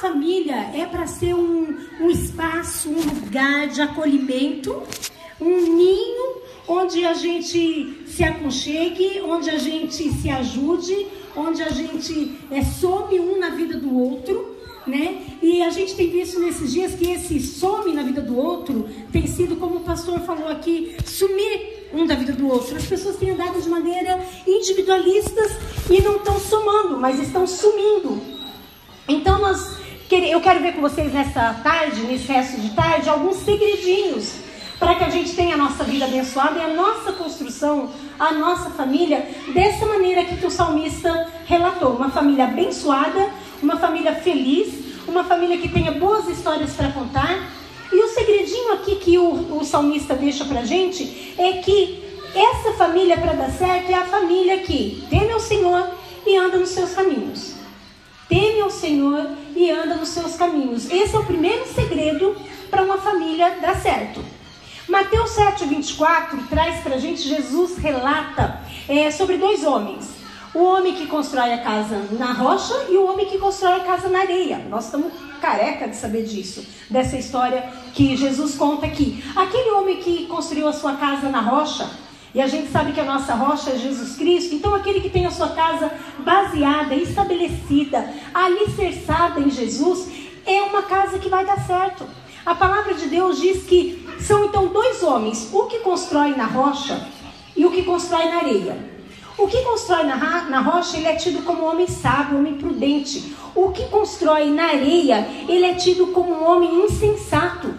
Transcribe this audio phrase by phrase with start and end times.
[0.00, 4.82] família é para ser um, um espaço, um lugar de acolhimento,
[5.40, 11.06] um ninho onde a gente se aconchegue, onde a gente se ajude,
[11.36, 14.56] onde a gente é, some um na vida do outro,
[14.86, 15.22] né?
[15.42, 19.26] E a gente tem visto nesses dias que esse some na vida do outro tem
[19.26, 22.76] sido, como o pastor falou aqui, sumir um da vida do outro.
[22.76, 25.52] As pessoas têm andado de maneira individualistas
[25.90, 28.20] e não estão somando, mas estão sumindo.
[29.08, 29.76] Então nós,
[30.14, 34.34] eu quero ver com vocês nessa tarde, nesse resto de tarde, alguns segredinhos
[34.78, 38.70] para que a gente tenha a nossa vida abençoada e a nossa construção, a nossa
[38.70, 41.90] família, dessa maneira que o salmista relatou.
[41.90, 43.30] Uma família abençoada,
[43.62, 44.72] uma família feliz,
[45.06, 47.48] uma família que tenha boas histórias para contar.
[47.92, 52.02] E o segredinho aqui que o, o salmista deixa para gente é que
[52.34, 55.88] essa família, para dar certo, é a família que teme ao Senhor
[56.26, 57.59] e anda nos seus caminhos.
[58.30, 60.88] Teme ao Senhor e anda nos seus caminhos.
[60.88, 62.36] Esse é o primeiro segredo
[62.70, 64.24] para uma família dar certo.
[64.88, 70.08] Mateus 7, 24 traz para a gente, Jesus relata é, sobre dois homens.
[70.54, 74.08] O homem que constrói a casa na rocha e o homem que constrói a casa
[74.08, 74.58] na areia.
[74.70, 79.24] Nós estamos careca de saber disso, dessa história que Jesus conta aqui.
[79.34, 81.90] Aquele homem que construiu a sua casa na rocha,
[82.34, 85.26] e a gente sabe que a nossa rocha é Jesus Cristo, então aquele que tem
[85.26, 90.08] a sua casa baseada, estabelecida, alicerçada em Jesus,
[90.46, 92.04] é uma casa que vai dar certo.
[92.46, 97.06] A palavra de Deus diz que são então dois homens, o que constrói na rocha
[97.56, 98.90] e o que constrói na areia.
[99.36, 103.34] O que constrói na, na rocha, ele é tido como homem sábio, homem prudente.
[103.54, 107.74] O que constrói na areia, ele é tido como um homem insensato.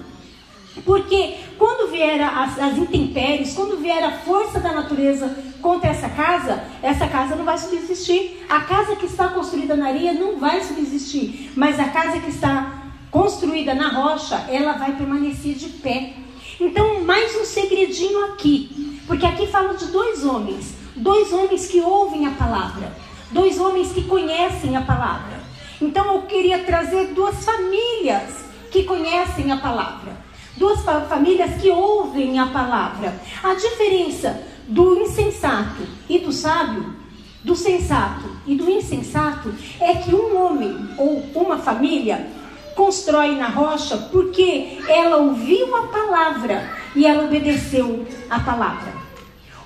[0.83, 6.59] Porque quando vier as, as intempéries, quando vier a força da natureza contra essa casa,
[6.81, 8.43] essa casa não vai subsistir.
[8.49, 11.51] A casa que está construída na areia não vai subsistir.
[11.55, 16.13] Mas a casa que está construída na rocha, ela vai permanecer de pé.
[16.59, 22.25] Então, mais um segredinho aqui, porque aqui fala de dois homens, dois homens que ouvem
[22.25, 22.91] a palavra,
[23.29, 25.39] dois homens que conhecem a palavra.
[25.79, 30.17] Então, eu queria trazer duas famílias que conhecem a palavra,
[30.61, 33.19] duas famílias que ouvem a palavra.
[33.43, 36.93] A diferença do insensato e do sábio,
[37.43, 42.27] do sensato e do insensato, é que um homem ou uma família
[42.75, 48.93] constrói na rocha porque ela ouviu a palavra e ela obedeceu a palavra.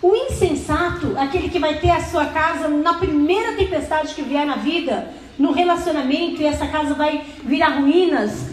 [0.01, 4.55] O insensato, aquele que vai ter a sua casa na primeira tempestade que vier na
[4.55, 8.49] vida, no relacionamento, e essa casa vai virar ruínas,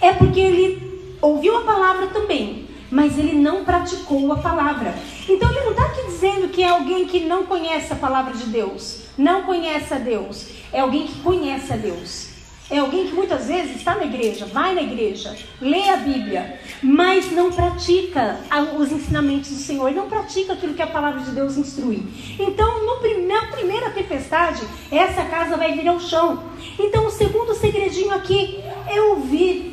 [0.00, 0.91] é porque ele
[1.22, 4.94] ouviu a palavra também, mas ele não praticou a palavra.
[5.28, 8.44] Então ele não está aqui dizendo que é alguém que não conhece a palavra de
[8.46, 12.32] Deus, não conhece a Deus, é alguém que conhece a Deus.
[12.70, 17.30] É alguém que muitas vezes está na igreja, vai na igreja, lê a Bíblia, mas
[17.30, 18.40] não pratica
[18.78, 22.02] os ensinamentos do Senhor, não pratica aquilo que a palavra de Deus instrui.
[22.38, 26.44] Então, no, na primeira tempestade, essa casa vai vir ao chão.
[26.78, 29.71] Então, o segundo segredinho aqui é ouvir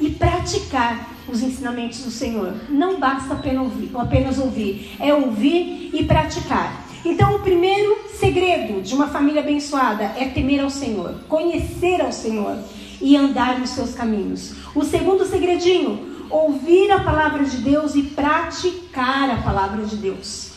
[0.00, 2.54] e praticar os ensinamentos do Senhor.
[2.68, 6.86] Não basta apenas ouvir, apenas ouvir, é ouvir e praticar.
[7.04, 12.58] Então, o primeiro segredo de uma família abençoada é temer ao Senhor, conhecer ao Senhor
[13.00, 14.54] e andar nos seus caminhos.
[14.74, 20.50] O segundo segredinho, ouvir a palavra de Deus e praticar a palavra de Deus.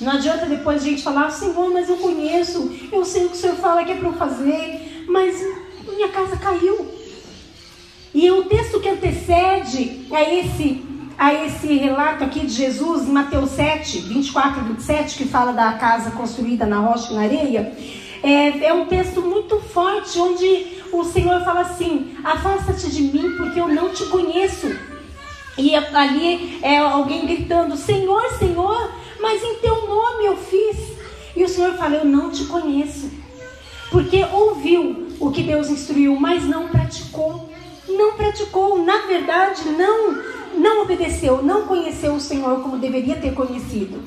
[0.00, 3.40] Não adianta depois a gente falar, Senhor, mas eu conheço, eu sei o que o
[3.40, 5.40] Senhor fala que é para eu fazer, mas
[5.88, 6.93] minha casa caiu.
[8.14, 10.82] E o texto que antecede a esse
[11.16, 15.72] a esse relato aqui de Jesus, em Mateus 7, 24 e 27, que fala da
[15.74, 17.72] casa construída na rocha e na areia,
[18.20, 23.60] é, é um texto muito forte, onde o Senhor fala assim: Afasta-te de mim, porque
[23.60, 24.74] eu não te conheço.
[25.56, 30.94] E ali é alguém gritando: Senhor, Senhor, mas em teu nome eu fiz.
[31.36, 33.10] E o Senhor fala: Eu não te conheço.
[33.90, 37.53] Porque ouviu o que Deus instruiu, mas não praticou.
[37.88, 44.02] Não praticou, na verdade, não não obedeceu, não conheceu o Senhor como deveria ter conhecido.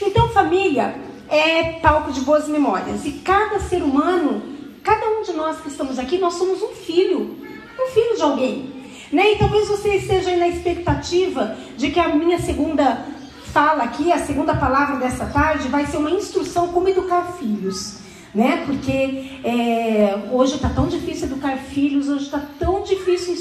[0.00, 0.96] Então, família
[1.28, 3.04] é palco de boas memórias.
[3.04, 4.42] E cada ser humano,
[4.82, 7.36] cada um de nós que estamos aqui, nós somos um filho,
[7.80, 8.72] um filho de alguém.
[9.12, 9.34] Né?
[9.34, 13.06] E talvez você esteja na expectativa de que a minha segunda
[13.52, 18.02] fala aqui, a segunda palavra dessa tarde, vai ser uma instrução como educar filhos
[18.34, 18.62] né?
[18.64, 22.71] Porque é, hoje está tão difícil educar filhos, hoje está tão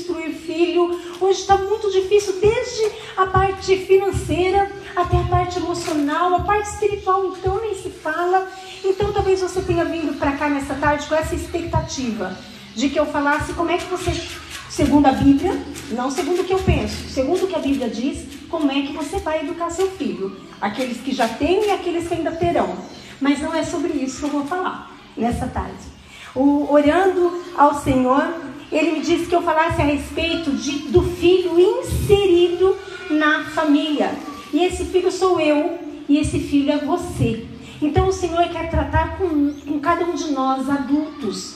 [0.02, 6.40] instruir filho, hoje está muito difícil desde a parte financeira até a parte emocional, a
[6.42, 8.52] parte espiritual, então nem se fala.
[8.84, 12.38] Então talvez você tenha vindo para cá nessa tarde com essa expectativa
[12.76, 14.12] de que eu falasse como é que você,
[14.70, 15.54] segundo a Bíblia,
[15.92, 18.94] não segundo o que eu penso, segundo o que a Bíblia diz, como é que
[18.94, 20.36] você vai educar seu filho.
[20.60, 22.76] Aqueles que já têm e aqueles que ainda terão.
[23.20, 25.92] Mas não é sobre isso que eu vou falar nessa tarde.
[26.34, 31.60] O, orando ao Senhor, ele me disse que eu falasse a respeito de, do filho
[31.60, 32.76] inserido
[33.10, 34.16] na família.
[34.54, 35.78] E esse filho sou eu,
[36.08, 37.46] e esse filho é você.
[37.82, 41.56] Então o Senhor quer tratar com, com cada um de nós, adultos,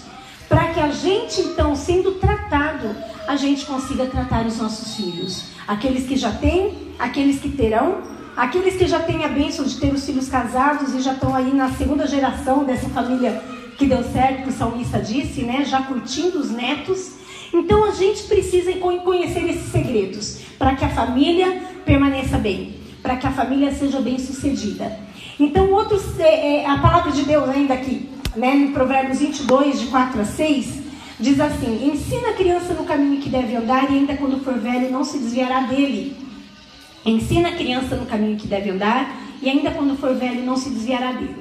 [0.50, 2.96] para que a gente, então, sendo tratado,
[3.28, 5.46] a gente consiga tratar os nossos filhos.
[5.68, 8.00] Aqueles que já têm, aqueles que terão,
[8.36, 11.54] aqueles que já têm a bênção de ter os filhos casados e já estão aí
[11.54, 13.42] na segunda geração dessa família
[13.78, 15.66] que deu certo, que o salmista disse, né?
[15.66, 17.16] Já curtindo os netos.
[17.54, 23.28] Então a gente precisa conhecer esses segredos para que a família permaneça bem, para que
[23.28, 25.00] a família seja bem sucedida.
[25.40, 29.88] Então, outros, é, é, a palavra de Deus ainda aqui, né, em Provérbios 22, de
[29.88, 30.80] 4 a 6,
[31.20, 34.90] diz assim: Ensina a criança no caminho que deve andar, e ainda quando for velho
[34.90, 36.16] não se desviará dele.
[37.06, 40.70] Ensina a criança no caminho que deve andar, e ainda quando for velho não se
[40.70, 41.36] desviará dele.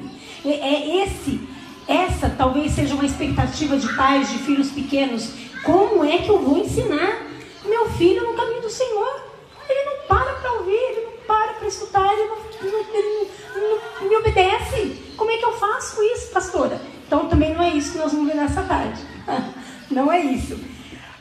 [0.44, 1.40] É esse,
[1.86, 5.31] essa talvez seja uma expectativa de pais, de filhos pequenos.
[5.62, 7.26] Como é que eu vou ensinar
[7.64, 9.22] meu filho no caminho do Senhor?
[9.69, 12.36] Ele não para para ouvir, ele não para para escutar, ele não,
[12.94, 15.02] ele não, não me obedece.
[15.16, 16.81] Como é que eu faço isso, pastora?
[17.06, 19.00] Então também não é isso que nós vamos ver nessa tarde.
[19.90, 20.58] Não é isso.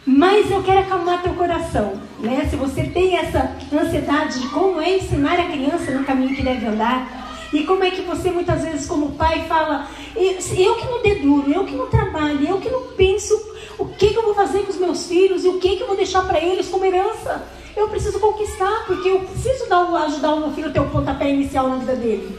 [0.05, 2.47] Mas eu quero acalmar teu coração, né?
[2.49, 6.65] Se você tem essa ansiedade de como é ensinar a criança no caminho que deve
[6.65, 7.22] andar,
[7.53, 11.63] e como é que você muitas vezes como pai fala, eu que não deduro, eu
[11.65, 13.39] que não trabalho, eu que não penso
[13.77, 15.87] o que, que eu vou fazer com os meus filhos e o que, que eu
[15.87, 17.43] vou deixar para eles como herança.
[17.75, 21.29] Eu preciso conquistar, porque eu preciso dar, ajudar o meu filho a ter o pontapé
[21.29, 22.37] inicial na vida dele.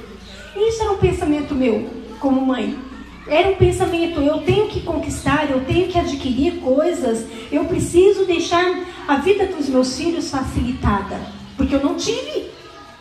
[0.57, 1.89] Isso era um pensamento meu,
[2.21, 2.77] como mãe.
[3.27, 8.65] Era um pensamento, eu tenho que conquistar, eu tenho que adquirir coisas, eu preciso deixar
[9.09, 11.21] a vida dos meus filhos facilitada.
[11.57, 12.44] Porque eu não tive.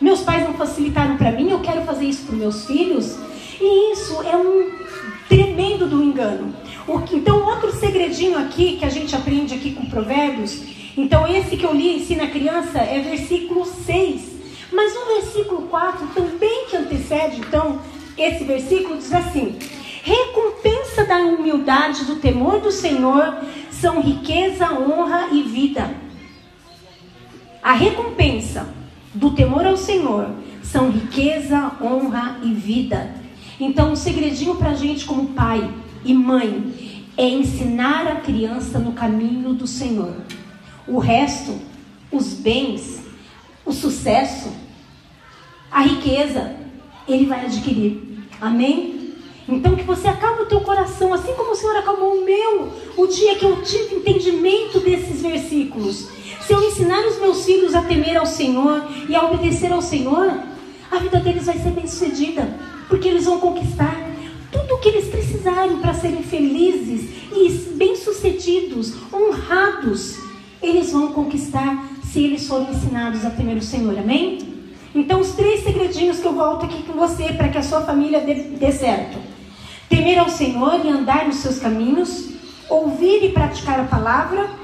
[0.04, 3.16] Meus pais não facilitaram para mim, eu quero fazer isso para meus filhos.
[3.60, 4.70] E isso é um
[5.28, 6.54] tremendo do engano.
[7.12, 11.74] Então, outro segredinho aqui que a gente aprende aqui com Provérbios então, esse que eu
[11.74, 14.32] li, ensina a criança, é versículo 6.
[14.72, 17.80] Mas no versículo 4, também que antecede, então,
[18.16, 19.58] esse versículo, diz assim:
[20.02, 23.38] Recompensa da humildade, do temor do Senhor,
[23.72, 25.92] são riqueza, honra e vida.
[27.60, 28.68] A recompensa
[29.14, 30.30] do temor ao Senhor
[30.62, 33.14] são riqueza, honra e vida.
[33.60, 35.72] Então, um segredinho para a gente, como pai
[36.04, 40.16] e mãe, é ensinar a criança no caminho do Senhor.
[40.86, 41.58] O resto,
[42.10, 43.04] os bens,
[43.64, 44.52] o sucesso,
[45.70, 46.56] a riqueza,
[47.06, 48.26] ele vai adquirir.
[48.40, 49.12] Amém?
[49.48, 53.06] Então que você acalme o teu coração, assim como o Senhor acalmou o meu, o
[53.06, 56.08] dia que eu tive entendimento desses versículos.
[56.46, 60.30] Se eu ensinar os meus filhos a temer ao Senhor e a obedecer ao Senhor,
[60.90, 62.46] a vida deles vai ser bem sucedida,
[62.86, 63.96] porque eles vão conquistar
[64.52, 70.18] tudo o que eles precisarem para serem felizes e bem-sucedidos, honrados
[70.62, 73.98] eles vão conquistar se eles forem ensinados a temer o Senhor.
[73.98, 74.38] Amém?
[74.94, 78.20] Então, os três segredinhos que eu volto aqui com você para que a sua família
[78.20, 79.18] dê, dê certo:
[79.88, 82.28] temer ao Senhor e andar nos seus caminhos,
[82.68, 84.63] ouvir e praticar a palavra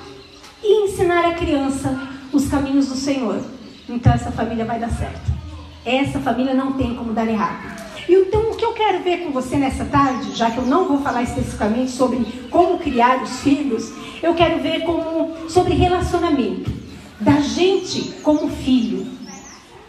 [0.62, 3.42] e ensinar a criança os caminhos do Senhor.
[3.88, 5.30] Então, essa família vai dar certo.
[5.84, 7.80] Essa família não tem como dar errado.
[8.08, 11.00] Então, o que eu quero ver com você nessa tarde, já que eu não vou
[11.00, 12.18] falar especificamente sobre
[12.50, 13.92] como criar os filhos,
[14.22, 16.70] eu quero ver como sobre relacionamento
[17.20, 19.06] da gente como filho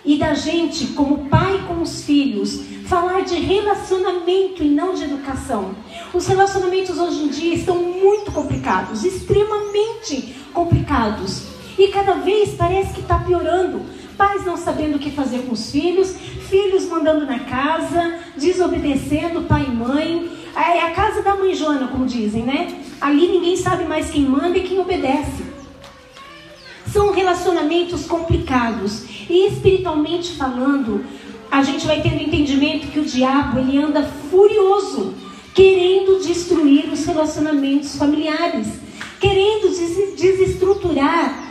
[0.04, 5.76] e da gente como pai com os filhos, falar de relacionamento e não de educação.
[6.14, 11.44] Os relacionamentos hoje em dia estão muito complicados, extremamente complicados.
[11.78, 13.82] E cada vez parece que está piorando.
[14.18, 16.16] Pais não sabendo o que fazer com os filhos,
[16.50, 20.30] filhos mandando na casa, desobedecendo pai e mãe.
[20.56, 22.84] É a casa da mãe Joana, como dizem, né?
[23.00, 25.61] Ali ninguém sabe mais quem manda e quem obedece.
[26.92, 29.04] São relacionamentos complicados.
[29.30, 31.04] E espiritualmente falando,
[31.50, 35.14] a gente vai tendo entendimento que o diabo ele anda furioso,
[35.54, 38.68] querendo destruir os relacionamentos familiares,
[39.20, 41.50] querendo des desestruturar,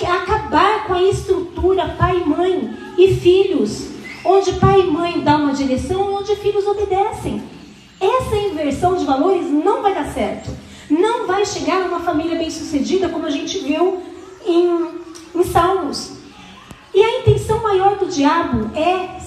[0.00, 6.14] acabar com a estrutura pai, mãe e filhos onde pai e mãe dão uma direção
[6.14, 7.42] onde filhos obedecem.
[8.00, 10.50] Essa inversão de valores não vai dar certo.
[10.88, 14.02] Não vai chegar a uma família bem-sucedida, como a gente viu
[14.46, 15.00] em,
[15.34, 16.12] em Salmos.
[16.94, 19.20] E a intenção maior do diabo é,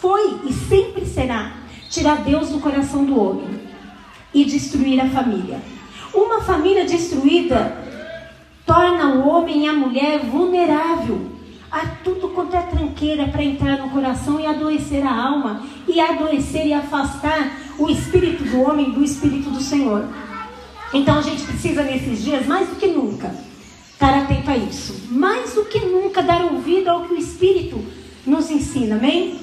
[0.00, 1.52] foi e sempre será
[1.90, 3.60] tirar Deus do coração do homem
[4.32, 5.60] e destruir a família.
[6.14, 7.76] Uma família destruída
[8.64, 13.90] torna o homem e a mulher vulnerável a tudo quanto é tranqueira para entrar no
[13.90, 19.50] coração e adoecer a alma, e adoecer e afastar o espírito do homem do espírito
[19.50, 20.04] do Senhor.
[20.92, 23.32] Então a gente precisa nesses dias, mais do que nunca,
[24.00, 25.08] estar atento a isso.
[25.10, 27.78] Mais do que nunca dar ouvido ao que o Espírito
[28.24, 29.38] nos ensina, amém?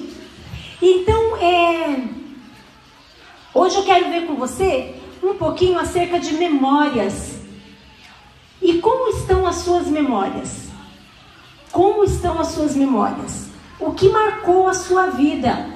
[0.82, 2.02] Então, é...
[3.54, 7.38] hoje eu quero ver com você um pouquinho acerca de memórias.
[8.60, 10.66] E como estão as suas memórias?
[11.70, 13.50] Como estão as suas memórias?
[13.78, 15.68] O que marcou a sua vida?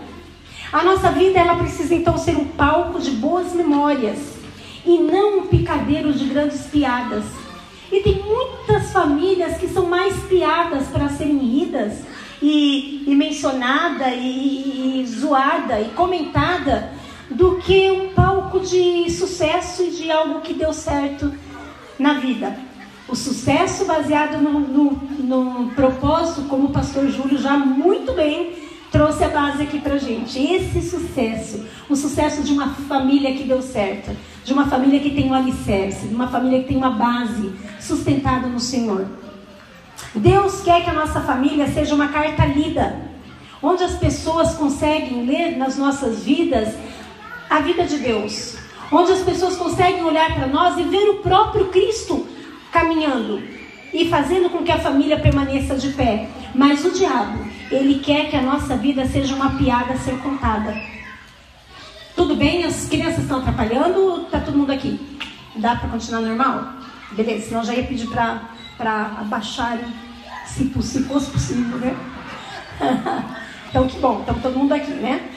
[0.72, 4.18] A nossa vida ela precisa então ser um palco de boas memórias
[4.84, 7.41] e não um picadeiro de grandes piadas.
[7.92, 11.98] E tem muitas famílias que são mais piadas para serem ridas
[12.40, 16.90] e, e mencionada e, e zoada e comentada
[17.30, 21.32] do que um palco de sucesso e de algo que deu certo
[21.98, 22.56] na vida.
[23.06, 28.54] O sucesso baseado no, no, no propósito, como o pastor Júlio já muito bem
[28.90, 30.38] trouxe a base aqui pra gente.
[30.38, 35.30] Esse sucesso, o sucesso de uma família que deu certo, de uma família que tem
[35.30, 39.06] um alicerce, de uma família que tem uma base sustentada no Senhor.
[40.14, 42.96] Deus quer que a nossa família seja uma carta lida,
[43.62, 46.74] onde as pessoas conseguem ler nas nossas vidas
[47.48, 48.56] a vida de Deus,
[48.90, 52.26] onde as pessoas conseguem olhar para nós e ver o próprio Cristo
[52.72, 53.42] caminhando
[53.92, 56.28] e fazendo com que a família permaneça de pé.
[56.54, 57.38] Mas o diabo,
[57.70, 60.91] ele quer que a nossa vida seja uma piada a ser contada.
[62.14, 62.64] Tudo bem?
[62.64, 64.26] As crianças estão atrapalhando?
[64.30, 65.00] Tá todo mundo aqui?
[65.56, 66.74] Dá para continuar normal?
[67.12, 69.86] Beleza, senão já ia pedir para abaixarem,
[70.46, 71.96] se, se fosse possível, né?
[73.68, 75.28] então, que bom, então todo mundo aqui, né?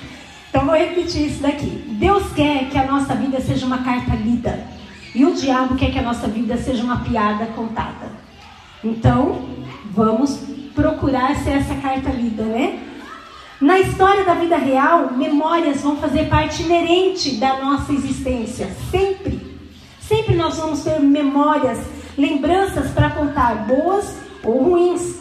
[0.50, 1.68] Então, vou repetir isso daqui.
[2.00, 4.66] Deus quer que a nossa vida seja uma carta lida.
[5.14, 8.10] E o diabo quer que a nossa vida seja uma piada contada.
[8.82, 9.50] Então,
[9.92, 10.40] vamos
[10.74, 12.80] procurar ser essa carta lida, né?
[13.62, 18.70] Na história da vida real, memórias vão fazer parte inerente da nossa existência.
[18.92, 19.40] Sempre.
[20.02, 21.80] Sempre nós vamos ter memórias,
[22.18, 25.20] lembranças para contar, boas ou ruins.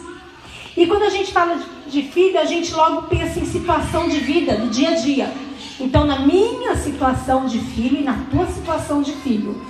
[0.75, 4.57] E quando a gente fala de filho, a gente logo pensa em situação de vida,
[4.57, 5.31] do dia a dia.
[5.79, 9.61] Então, na minha situação de filho e na tua situação de filho.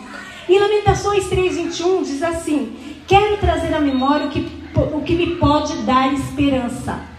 [0.49, 2.75] E Lamentações 3,21 diz assim:
[3.07, 4.47] Quero trazer à memória o que,
[4.93, 7.14] o que me pode dar esperança.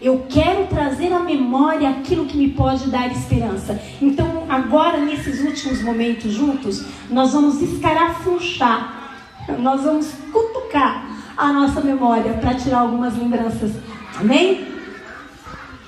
[0.00, 3.80] Eu quero trazer à memória aquilo que me pode dar esperança.
[4.00, 9.14] Então, agora, nesses últimos momentos juntos, nós vamos escarafunchar,
[9.58, 13.72] nós vamos cutucar a nossa memória para tirar algumas lembranças.
[14.18, 14.66] Amém?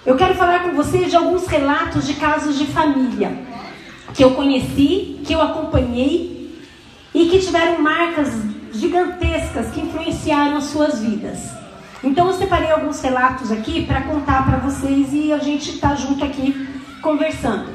[0.06, 3.36] Eu quero falar com vocês de alguns relatos de casos de família
[4.14, 6.58] que eu conheci, que eu acompanhei
[7.12, 8.32] e que tiveram marcas
[8.72, 11.57] gigantescas que influenciaram as suas vidas.
[12.02, 16.24] Então eu separei alguns relatos aqui para contar para vocês e a gente está junto
[16.24, 16.68] aqui
[17.02, 17.70] conversando.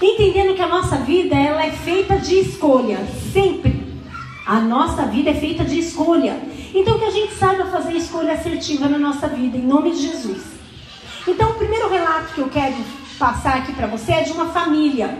[0.00, 2.98] Entendendo que a nossa vida ela é feita de escolha,
[3.32, 3.86] sempre.
[4.46, 6.40] A nossa vida é feita de escolha.
[6.74, 10.42] Então que a gente saiba fazer escolha assertiva na nossa vida, em nome de Jesus.
[11.28, 12.76] Então o primeiro relato que eu quero
[13.18, 15.18] passar aqui para você é de uma família.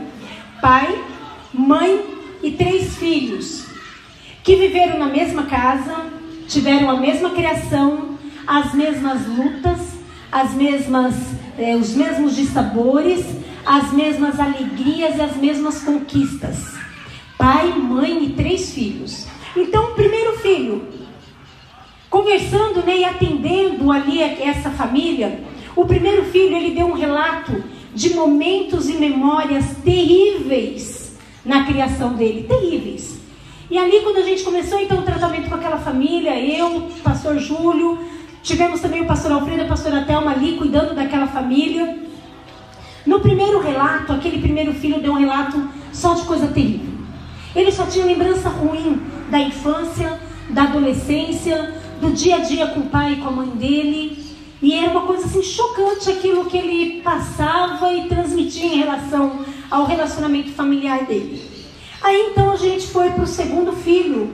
[0.62, 1.04] Pai,
[1.52, 2.02] mãe
[2.42, 3.66] e três filhos
[4.42, 6.06] que viveram na mesma casa,
[6.48, 8.18] tiveram a mesma criação,
[8.50, 9.78] as mesmas lutas,
[10.32, 11.14] as mesmas,
[11.56, 13.24] é, os mesmos dissabores,
[13.64, 16.74] as mesmas alegrias e as mesmas conquistas.
[17.38, 19.28] Pai, mãe e três filhos.
[19.56, 20.84] Então, o primeiro filho,
[22.10, 25.44] conversando né, e atendendo ali essa família,
[25.76, 27.62] o primeiro filho ele deu um relato
[27.94, 33.20] de momentos e memórias terríveis na criação dele, terríveis.
[33.70, 37.96] E ali quando a gente começou então o tratamento com aquela família, eu, pastor Júlio,
[38.42, 41.98] Tivemos também o pastor Alfredo e a pastora Thelma ali cuidando daquela família.
[43.06, 46.90] No primeiro relato, aquele primeiro filho deu um relato só de coisa terrível.
[47.54, 50.18] Ele só tinha lembrança ruim da infância,
[50.48, 54.24] da adolescência, do dia a dia com o pai e com a mãe dele.
[54.62, 59.84] E era uma coisa assim chocante aquilo que ele passava e transmitia em relação ao
[59.86, 61.42] relacionamento familiar dele.
[62.02, 64.30] Aí então a gente foi para o segundo filho,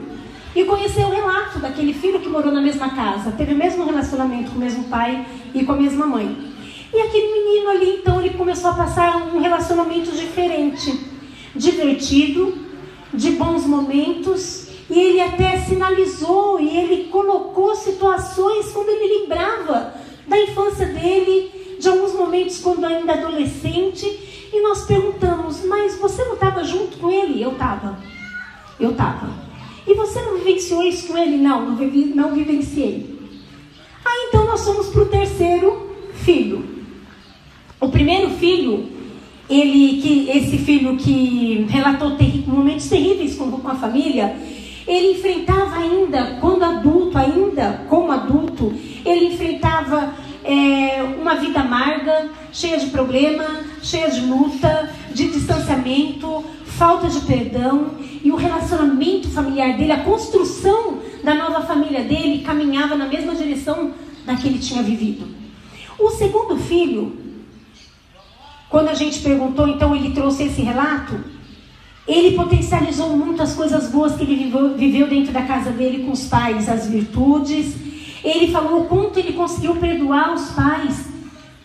[0.57, 4.49] e conhecer o relato daquele filho que morou na mesma casa, teve o mesmo relacionamento
[4.49, 5.23] com o mesmo pai
[5.53, 6.35] e com a mesma mãe.
[6.91, 10.99] E aquele menino ali, então, ele começou a passar um relacionamento diferente,
[11.55, 12.57] divertido,
[13.13, 19.93] de bons momentos, e ele até sinalizou e ele colocou situações quando ele lembrava
[20.27, 24.05] da infância dele, de alguns momentos quando ainda adolescente,
[24.51, 27.43] e nós perguntamos: Mas você não estava junto com ele?
[27.43, 27.99] Eu estava.
[28.79, 29.46] Eu estava.
[29.87, 31.37] E você não vivenciou isso com ele?
[31.37, 33.17] Não, não, vivi, não vivenciei.
[34.05, 36.65] Aí então nós fomos para o terceiro filho.
[37.79, 38.85] O primeiro filho,
[39.49, 44.35] ele que esse filho que relatou terri momentos terríveis com, com a família,
[44.85, 48.73] ele enfrentava ainda, quando adulto, ainda como adulto,
[49.05, 50.13] ele enfrentava
[50.47, 53.43] é, uma vida amarga, cheia de problema,
[53.83, 57.91] cheia de luta, de distanciamento, falta de perdão
[58.23, 63.91] e o relacionamento familiar dele, a construção da nova família dele caminhava na mesma direção
[64.25, 65.27] da que ele tinha vivido.
[65.99, 67.17] O segundo filho,
[68.69, 71.19] quando a gente perguntou, então ele trouxe esse relato,
[72.07, 76.25] ele potencializou muitas coisas boas que ele viveu, viveu dentro da casa dele com os
[76.25, 77.75] pais, as virtudes.
[78.23, 81.07] Ele falou o quanto ele conseguiu perdoar os pais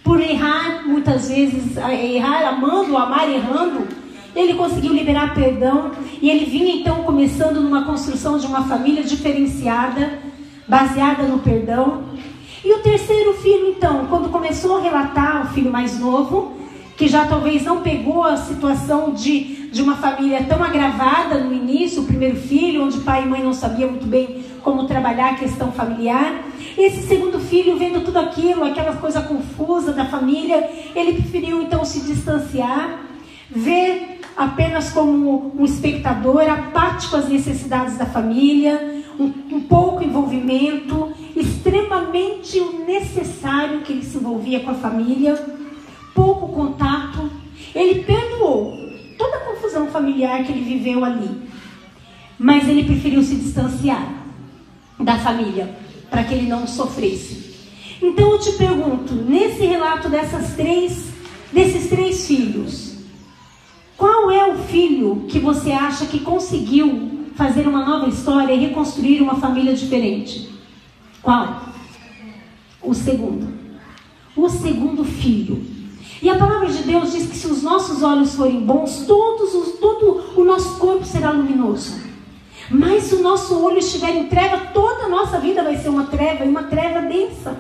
[0.02, 3.87] por errar muitas vezes, errar amando, amar errando.
[4.35, 10.18] Ele conseguiu liberar perdão e ele vinha então começando numa construção de uma família diferenciada,
[10.66, 12.04] baseada no perdão.
[12.64, 16.56] E o terceiro filho, então, quando começou a relatar, o filho mais novo,
[16.97, 22.02] que já talvez não pegou a situação de, de uma família tão agravada no início,
[22.02, 25.73] o primeiro filho, onde pai e mãe não sabiam muito bem como trabalhar a questão
[25.73, 26.45] familiar.
[26.76, 32.00] Esse segundo filho, vendo tudo aquilo, aquela coisa confusa da família, ele preferiu então se
[32.00, 33.00] distanciar,
[33.50, 42.61] ver apenas como um espectador, apático às necessidades da família, um, um pouco envolvimento, extremamente
[42.87, 45.38] necessário que ele se envolvia com a família
[46.14, 47.31] pouco contato.
[47.75, 48.78] Ele perdoou
[49.19, 51.31] toda a confusão familiar que ele viveu ali.
[52.38, 54.22] Mas ele preferiu se distanciar
[54.99, 55.76] da família
[56.11, 57.52] para que ele não sofresse.
[58.02, 61.12] Então eu te pergunto, nesse relato dessas três,
[61.52, 62.96] desses três filhos,
[63.96, 69.22] qual é o filho que você acha que conseguiu fazer uma nova história e reconstruir
[69.22, 70.50] uma família diferente?
[71.22, 71.62] Qual?
[72.82, 73.49] O segundo.
[74.36, 75.64] O segundo filho.
[76.21, 79.78] E a palavra de Deus diz que se os nossos olhos forem bons, todos os,
[79.78, 82.11] todo o nosso corpo será luminoso.
[82.73, 86.04] Mas se o nosso olho estiver em treva, toda a nossa vida vai ser uma
[86.04, 87.54] treva e uma treva densa.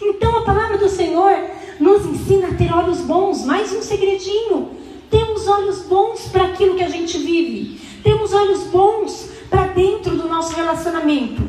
[0.00, 1.36] Então a palavra do Senhor
[1.78, 3.44] nos ensina a ter olhos bons.
[3.44, 4.70] Mais um segredinho.
[5.10, 7.78] Temos olhos bons para aquilo que a gente vive.
[8.02, 11.42] Temos olhos bons para dentro do nosso relacionamento.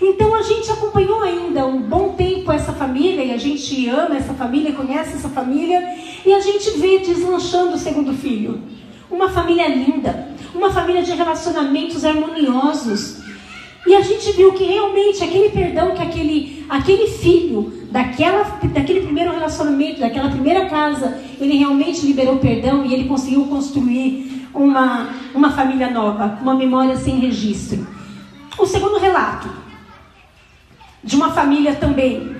[0.00, 4.32] Então a gente acompanhou ainda um bom tempo essa família, e a gente ama essa
[4.32, 5.80] família, conhece essa família,
[6.24, 8.62] e a gente vê deslanchando o segundo filho.
[9.10, 13.22] Uma família linda, uma família de relacionamentos harmoniosos.
[13.86, 19.32] E a gente viu que realmente aquele perdão que aquele, aquele filho, daquela, daquele primeiro
[19.32, 25.90] relacionamento, daquela primeira casa, ele realmente liberou perdão e ele conseguiu construir uma, uma família
[25.90, 27.86] nova, uma memória sem registro.
[28.58, 29.48] O segundo relato,
[31.02, 32.34] de uma família também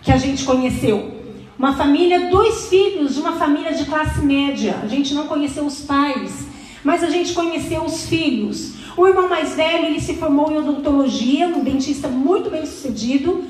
[0.00, 1.12] que a gente conheceu.
[1.58, 4.78] Uma família, dois filhos de uma família de classe média.
[4.82, 6.46] A gente não conheceu os pais,
[6.84, 8.74] mas a gente conheceu os filhos.
[8.96, 13.42] O irmão mais velho, ele se formou em odontologia, um dentista muito bem sucedido,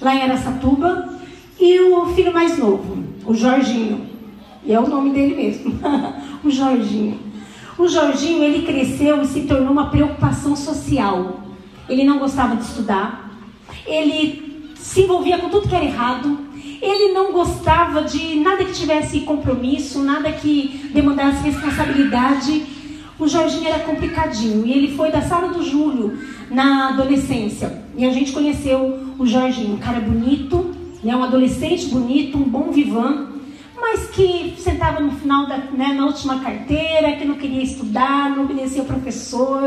[0.00, 1.18] lá em Aracatuba.
[1.58, 4.06] E o filho mais novo, o Jorginho.
[4.64, 5.74] E é o nome dele mesmo,
[6.44, 7.18] o Jorginho.
[7.78, 11.40] O Jorginho, ele cresceu e se tornou uma preocupação social.
[11.88, 13.30] Ele não gostava de estudar,
[13.86, 16.38] ele se envolvia com tudo que era errado,
[16.80, 22.81] ele não gostava de nada que tivesse compromisso, nada que demandasse responsabilidade.
[23.22, 26.18] O Jorginho era complicadinho e ele foi da sala do Júlio
[26.50, 27.82] na adolescência.
[27.96, 32.70] E a gente conheceu o Jorginho, um cara bonito, né, um adolescente bonito, um bom
[32.70, 33.28] vivan,
[33.80, 38.44] mas que sentava no final da, né, na última carteira, que não queria estudar, não
[38.44, 39.62] obedecia ao professor,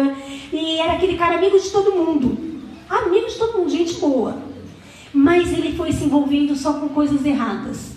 [0.52, 2.46] e era aquele cara amigo de todo mundo
[2.89, 4.38] amigo de todo mundo, gente boa.
[5.13, 7.94] Mas ele foi se envolvendo só com coisas erradas.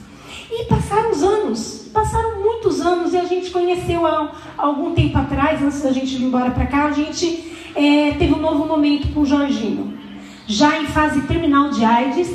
[0.50, 5.62] E passaram os anos, passaram muitos anos, e a gente conheceu há, algum tempo atrás,
[5.62, 9.20] antes da gente ir embora para cá, a gente é, teve um novo momento com
[9.20, 9.92] o Jorginho,
[10.46, 12.30] já em fase terminal de AIDS,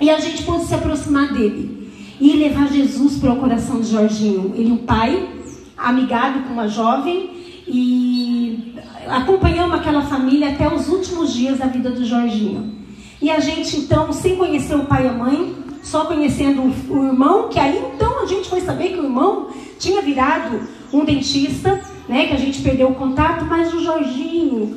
[0.00, 4.52] e a gente pôde se aproximar dele e levar Jesus para o coração de Jorginho.
[4.56, 5.28] Ele, um pai,
[5.76, 7.30] amigado com uma jovem,
[7.68, 8.74] e
[9.08, 12.74] acompanhamos aquela família até os últimos dias da vida do Jorginho.
[13.20, 17.48] E a gente, então, sem conhecer o pai e a mãe, só conhecendo o irmão,
[17.48, 20.60] que aí então a gente foi saber que o irmão tinha virado
[20.92, 24.76] um dentista, né, que a gente perdeu o contato, mas o Jorginho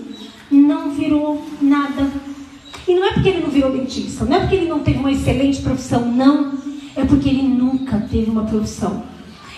[0.50, 2.12] não virou nada.
[2.88, 5.12] E não é porque ele não virou dentista, não é porque ele não teve uma
[5.12, 6.54] excelente profissão, não.
[6.96, 9.04] É porque ele nunca teve uma profissão.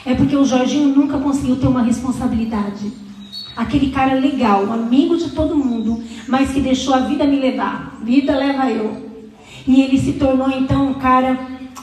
[0.05, 2.91] É porque o Jorginho nunca conseguiu ter uma responsabilidade.
[3.55, 7.99] Aquele cara legal, amigo de todo mundo, mas que deixou a vida me levar.
[8.03, 9.06] Vida leva eu.
[9.67, 11.37] E ele se tornou então um cara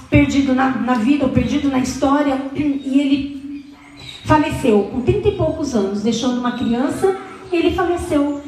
[0.08, 3.34] perdido na, na vida, ou perdido na história, e ele
[4.24, 7.16] faleceu com 30 e poucos anos, deixando uma criança,
[7.52, 8.40] ele faleceu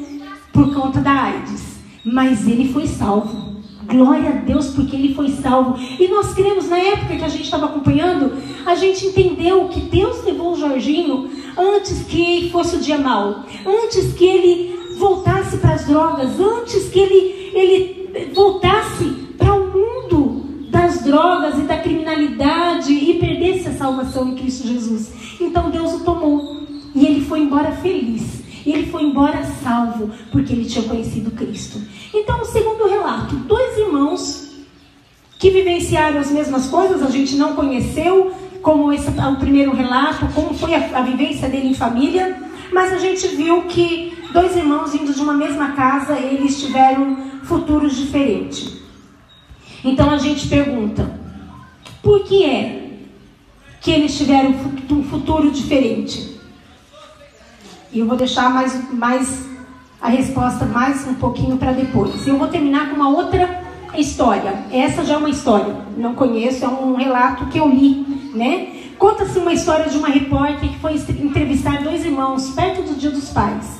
[0.51, 1.77] por conta da AIDS.
[2.03, 3.57] Mas ele foi salvo.
[3.85, 5.77] Glória a Deus, porque ele foi salvo.
[5.99, 8.33] E nós cremos, na época que a gente estava acompanhando,
[8.65, 14.13] a gente entendeu que Deus levou o Jorginho antes que fosse o dia mal, antes
[14.13, 18.96] que ele voltasse para as drogas, antes que ele, ele voltasse
[22.37, 25.11] criminalidade e perdesse a salvação em Cristo Jesus.
[25.41, 28.37] Então Deus o tomou e ele foi embora feliz.
[28.65, 31.81] Ele foi embora salvo, porque ele tinha conhecido Cristo.
[32.13, 34.51] Então, o segundo relato: dois irmãos
[35.39, 40.53] que vivenciaram as mesmas coisas, a gente não conheceu, como esse, o primeiro relato, como
[40.53, 42.41] foi a, a vivência dele em família,
[42.73, 47.95] mas a gente viu que dois irmãos vindo de uma mesma casa, eles tiveram futuros
[47.95, 48.75] diferentes.
[49.81, 51.16] Então a gente pergunta:
[52.01, 52.89] por que é
[53.81, 54.55] que eles tiveram
[54.91, 56.37] um futuro diferente?
[57.91, 59.45] E eu vou deixar mais, mais
[60.01, 62.27] a resposta mais um pouquinho para depois.
[62.27, 63.61] Eu vou terminar com uma outra
[63.95, 64.65] história.
[64.71, 68.73] Essa já é uma história, não conheço, é um relato que eu li, né?
[68.97, 73.29] Conta-se uma história de uma repórter que foi entrevistar dois irmãos perto do Dia dos
[73.29, 73.77] Pais.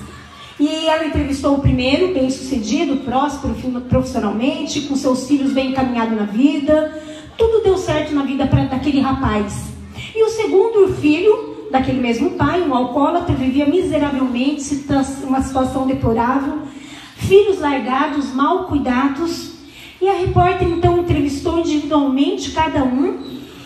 [0.59, 3.55] E ela entrevistou o primeiro, bem sucedido, próspero
[3.87, 6.99] profissionalmente, com seus filhos bem encaminhados na vida.
[7.37, 9.67] Tudo deu certo na vida pra, daquele rapaz.
[10.15, 14.63] E o segundo filho daquele mesmo pai, um alcoólatra, vivia miseravelmente,
[15.23, 16.59] uma situação deplorável,
[17.15, 19.51] filhos largados, mal cuidados.
[20.01, 23.19] E a repórter então entrevistou individualmente cada um,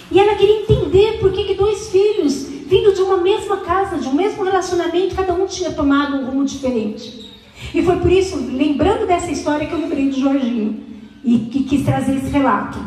[0.09, 4.07] e ela queria entender por que, que dois filhos, vindo de uma mesma casa, de
[4.07, 7.29] um mesmo relacionamento, cada um tinha tomado um rumo diferente.
[7.73, 10.83] E foi por isso, lembrando dessa história, que eu lembrei do Jorginho
[11.23, 12.79] e que quis trazer esse relato.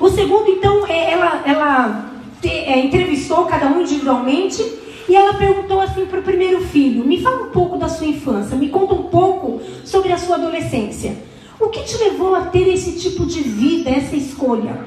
[0.00, 4.62] O segundo, então, é ela, ela te, é, entrevistou cada um individualmente
[5.08, 8.56] e ela perguntou assim para o primeiro filho: Me fala um pouco da sua infância,
[8.56, 11.16] me conta um pouco sobre a sua adolescência.
[11.60, 14.86] O que te levou a ter esse tipo de vida, essa escolha?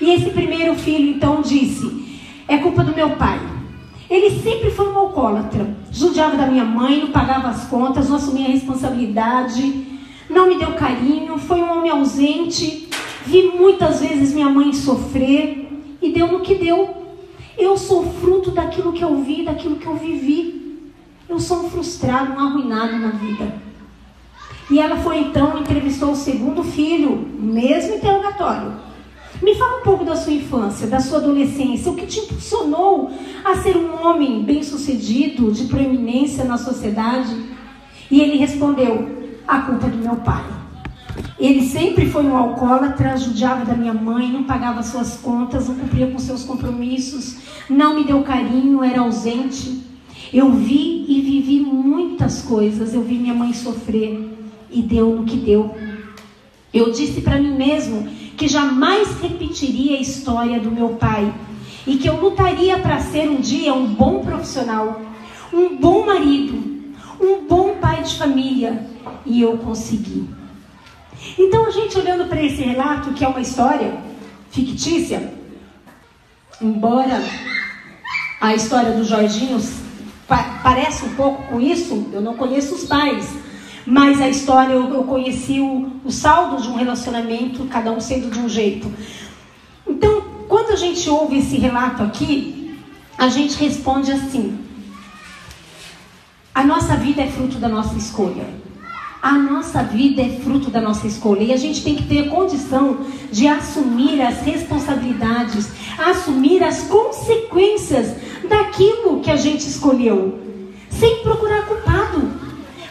[0.00, 3.40] E esse primeiro filho então disse: É culpa do meu pai.
[4.08, 8.46] Ele sempre foi um alcoólatra, judiava da minha mãe, não pagava as contas, não assumia
[8.46, 9.86] a responsabilidade,
[10.30, 12.87] não me deu carinho, foi um homem ausente,
[13.28, 15.66] vi muitas vezes minha mãe sofrer.
[16.00, 16.96] E deu no que deu.
[17.56, 20.92] Eu sou fruto daquilo que eu vi, daquilo que eu vivi.
[21.28, 23.52] Eu sou um frustrado, um arruinado na vida.
[24.70, 28.72] E ela foi então, entrevistou o segundo filho, mesmo interrogatório.
[29.42, 33.10] Me fala um pouco da sua infância, da sua adolescência, o que te impulsionou
[33.44, 37.34] a ser um homem bem-sucedido, de proeminência na sociedade?
[38.10, 39.08] E ele respondeu:
[39.46, 40.44] a culpa é do meu pai.
[41.38, 46.08] Ele sempre foi um alcoólatra, judiava da minha mãe, não pagava suas contas, não cumpria
[46.08, 47.36] com seus compromissos,
[47.70, 49.84] não me deu carinho, era ausente.
[50.32, 52.92] Eu vi e vivi muitas coisas.
[52.92, 54.36] Eu vi minha mãe sofrer
[54.68, 55.74] e deu no que deu.
[56.74, 61.32] Eu disse para mim mesmo que jamais repetiria a história do meu pai
[61.86, 65.00] e que eu lutaria para ser um dia um bom profissional,
[65.52, 68.86] um bom marido, um bom pai de família.
[69.24, 70.37] E eu consegui.
[71.36, 73.98] Então, a gente olhando para esse relato, que é uma história
[74.50, 75.32] fictícia,
[76.60, 77.22] embora
[78.40, 79.58] a história do Jorginho
[80.26, 83.28] pa parece um pouco com isso, eu não conheço os pais,
[83.86, 88.30] mas a história eu, eu conheci o, o saldo de um relacionamento, cada um sendo
[88.30, 88.92] de um jeito.
[89.86, 92.78] Então, quando a gente ouve esse relato aqui,
[93.16, 94.58] a gente responde assim:
[96.54, 98.57] a nossa vida é fruto da nossa escolha.
[99.20, 102.98] A nossa vida é fruto da nossa escolha e a gente tem que ter condição
[103.32, 108.14] de assumir as responsabilidades, assumir as consequências
[108.48, 110.38] daquilo que a gente escolheu,
[110.88, 112.30] sem procurar culpado.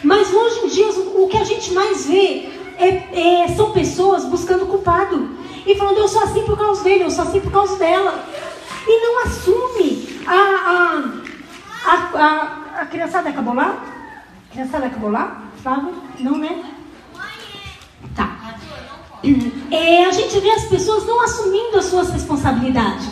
[0.02, 4.66] Mas hoje em dia o que a gente mais vê é, é, são pessoas buscando
[4.66, 5.30] culpado
[5.66, 8.22] e falando eu sou assim por causa dele, eu sou assim por causa dela
[8.86, 11.22] e não assume a
[11.86, 13.82] a, a, a, a criançada acabou lá?
[14.48, 15.47] A criançada acabou lá?
[15.62, 15.94] Flávio?
[16.20, 16.64] Não, né?
[18.14, 18.58] Tá.
[19.70, 23.08] É, a gente vê as pessoas não assumindo as suas responsabilidades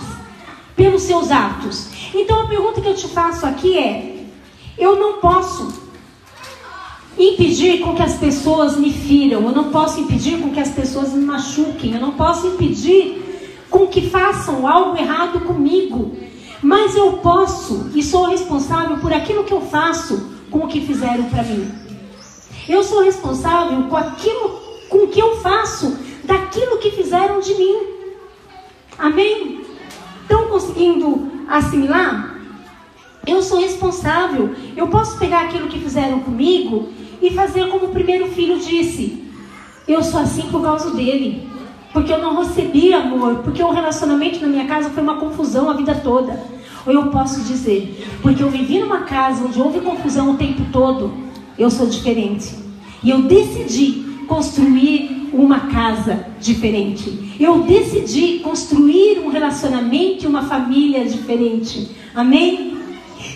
[0.76, 1.88] pelos seus atos.
[2.14, 4.24] Então a pergunta que eu te faço aqui é:
[4.78, 5.86] eu não posso
[7.18, 11.12] impedir com que as pessoas me firam, eu não posso impedir com que as pessoas
[11.12, 13.24] me machuquem, eu não posso impedir
[13.70, 16.16] com que façam algo errado comigo.
[16.62, 21.24] Mas eu posso e sou responsável por aquilo que eu faço com o que fizeram
[21.24, 21.85] para mim.
[22.68, 27.76] Eu sou responsável com aquilo com que eu faço daquilo que fizeram de mim.
[28.98, 29.60] Amém?
[30.22, 32.36] Estão conseguindo assimilar?
[33.26, 34.54] Eu sou responsável.
[34.76, 36.88] Eu posso pegar aquilo que fizeram comigo
[37.20, 39.24] e fazer como o primeiro filho disse:
[39.86, 41.48] Eu sou assim por causa dele.
[41.92, 43.36] Porque eu não recebi amor.
[43.36, 46.40] Porque o relacionamento na minha casa foi uma confusão a vida toda.
[46.86, 51.26] Ou eu posso dizer: Porque eu vivi numa casa onde houve confusão o tempo todo.
[51.58, 52.54] Eu sou diferente.
[53.02, 57.36] E eu decidi construir uma casa diferente.
[57.38, 61.90] Eu decidi construir um relacionamento e uma família diferente.
[62.14, 62.76] Amém?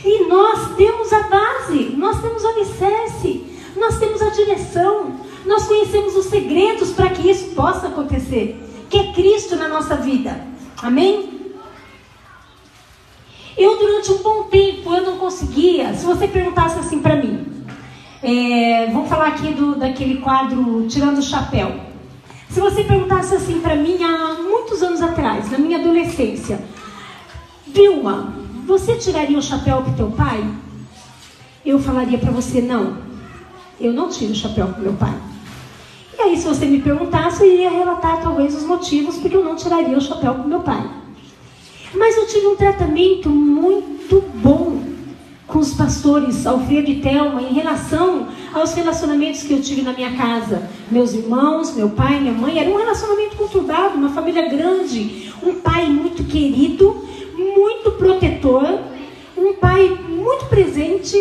[0.05, 3.45] E nós temos a base, nós temos o alicerce,
[3.77, 5.15] nós temos a direção,
[5.47, 10.47] nós conhecemos os segredos para que isso possa acontecer, que é Cristo na nossa vida.
[10.83, 11.41] Amém?
[13.57, 15.93] Eu durante um bom tempo eu não conseguia.
[15.95, 17.47] Se você perguntasse assim para mim,
[18.23, 21.73] é, vamos falar aqui do, daquele quadro Tirando o Chapéu.
[22.51, 26.61] Se você perguntasse assim para mim há muitos anos atrás, na minha adolescência,
[27.67, 28.35] Vilma,
[28.67, 30.45] você tiraria o chapéu para teu pai?
[31.65, 32.99] Eu falaria para você não.
[33.81, 35.15] Eu não tiro o chapéu para meu pai.
[36.19, 39.55] E aí, se você me perguntasse, eu iria relatar talvez os motivos porque eu não
[39.55, 40.91] tiraria o chapéu para meu pai.
[41.95, 44.80] Mas eu tive um tratamento muito bom
[45.51, 50.13] com os pastores Alfredo e Thelma em relação aos relacionamentos que eu tive na minha
[50.17, 50.69] casa.
[50.91, 55.87] Meus irmãos, meu pai, minha mãe, era um relacionamento conturbado, uma família grande, um pai
[55.87, 57.05] muito querido,
[57.37, 58.81] muito protetor,
[59.37, 61.17] um pai muito presente,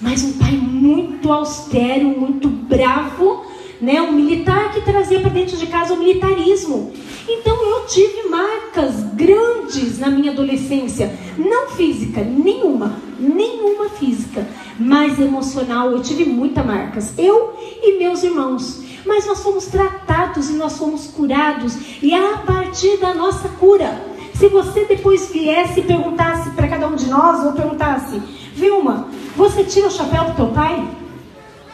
[0.00, 3.44] mas um pai muito austero, muito bravo,
[3.80, 4.00] né?
[4.00, 6.92] Um militar que trazia para dentro de casa o militarismo.
[7.28, 14.46] Então eu tive marcas grandes na minha adolescência, não física, nenhuma, nenhuma física,
[14.80, 15.90] mas emocional.
[15.90, 18.82] Eu tive muitas marcas, eu e meus irmãos.
[19.04, 24.02] Mas nós fomos tratados e nós fomos curados, e é a partir da nossa cura.
[24.34, 28.22] Se você depois viesse e perguntasse para cada um de nós, ou perguntasse,
[28.54, 30.82] Vilma, você tira o chapéu do teu pai?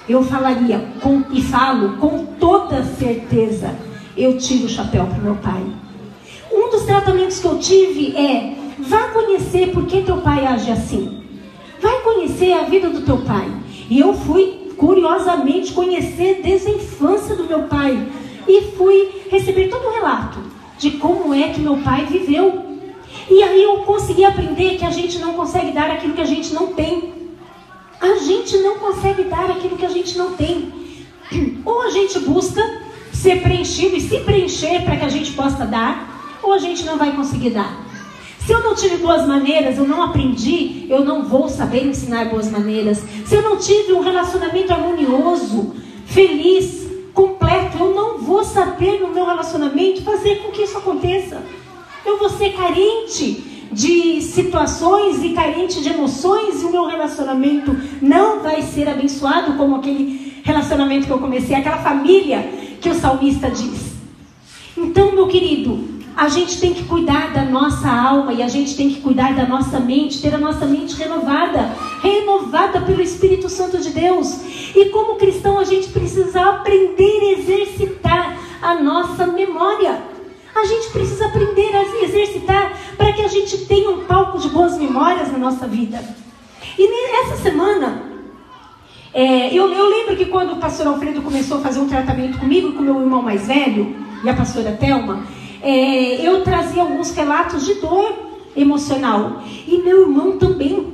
[0.08, 5.64] Eu falaria com, e falo com toda certeza eu tiro o chapéu para meu pai.
[6.52, 11.22] Um dos tratamentos que eu tive é: vá conhecer por que teu pai age assim.
[11.80, 13.50] Vai conhecer a vida do teu pai.
[13.90, 18.06] E eu fui, curiosamente, conhecer desde a infância do meu pai.
[18.46, 20.38] E fui receber todo o relato
[20.78, 22.62] de como é que meu pai viveu.
[23.28, 26.52] E aí eu consegui aprender que a gente não consegue dar aquilo que a gente
[26.52, 27.12] não tem.
[28.00, 30.72] A gente não consegue dar aquilo que a gente não tem.
[31.64, 32.62] Ou a gente busca
[33.24, 36.98] ser preenchido e se preencher para que a gente possa dar, ou a gente não
[36.98, 37.74] vai conseguir dar.
[38.38, 42.50] Se eu não tive boas maneiras, eu não aprendi, eu não vou saber ensinar boas
[42.50, 43.02] maneiras.
[43.24, 49.24] Se eu não tive um relacionamento harmonioso, feliz, completo, eu não vou saber no meu
[49.24, 51.40] relacionamento fazer com que isso aconteça.
[52.04, 58.42] Eu vou ser carente de situações e carente de emoções e o meu relacionamento não
[58.42, 63.94] vai ser abençoado como aquele relacionamento que eu comecei, aquela família que o salmista diz.
[64.76, 68.90] Então, meu querido, a gente tem que cuidar da nossa alma e a gente tem
[68.90, 73.88] que cuidar da nossa mente, ter a nossa mente renovada, renovada pelo Espírito Santo de
[73.88, 74.38] Deus.
[74.76, 80.02] E como cristão, a gente precisa aprender a exercitar a nossa memória.
[80.54, 84.76] A gente precisa aprender a exercitar para que a gente tenha um palco de boas
[84.76, 86.04] memórias na nossa vida.
[86.78, 88.13] E nessa semana,
[89.14, 92.70] é, eu, eu, lembro que quando o pastor Alfredo começou a fazer um tratamento comigo
[92.70, 95.24] e com meu irmão mais velho, e a pastora Thelma,
[95.62, 98.12] é, eu trazia alguns relatos de dor
[98.56, 99.42] emocional.
[99.68, 100.92] E meu irmão também.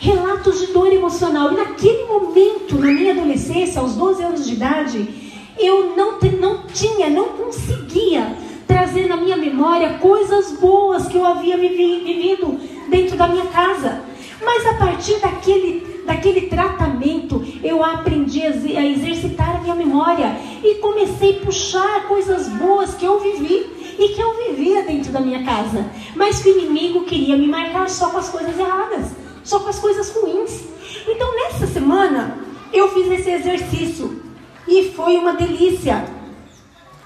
[0.00, 1.52] Relatos de dor emocional.
[1.52, 5.08] E naquele momento, na minha adolescência, aos 12 anos de idade,
[5.56, 8.36] eu não, não tinha, não conseguia
[8.66, 12.58] trazer na minha memória coisas boas que eu havia vivido
[12.90, 14.00] dentro da minha casa.
[14.44, 21.38] Mas a partir daquele daquele tratamento, eu aprendi a exercitar a minha memória e comecei
[21.38, 23.66] a puxar coisas boas que eu vivi
[23.98, 25.84] e que eu vivia dentro da minha casa.
[26.14, 29.12] Mas que o inimigo queria me marcar só com as coisas erradas,
[29.42, 30.64] só com as coisas ruins.
[31.08, 32.38] Então, nessa semana,
[32.72, 34.22] eu fiz esse exercício
[34.66, 36.04] e foi uma delícia.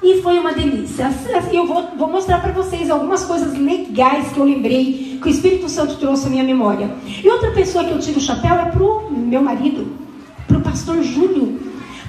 [0.03, 1.11] E foi uma delícia.
[1.53, 5.69] Eu vou, vou mostrar para vocês algumas coisas legais que eu lembrei, que o Espírito
[5.69, 6.91] Santo trouxe à minha memória.
[7.05, 9.89] E outra pessoa que eu tiro o chapéu é pro meu marido,
[10.47, 11.61] pro pastor Júlio.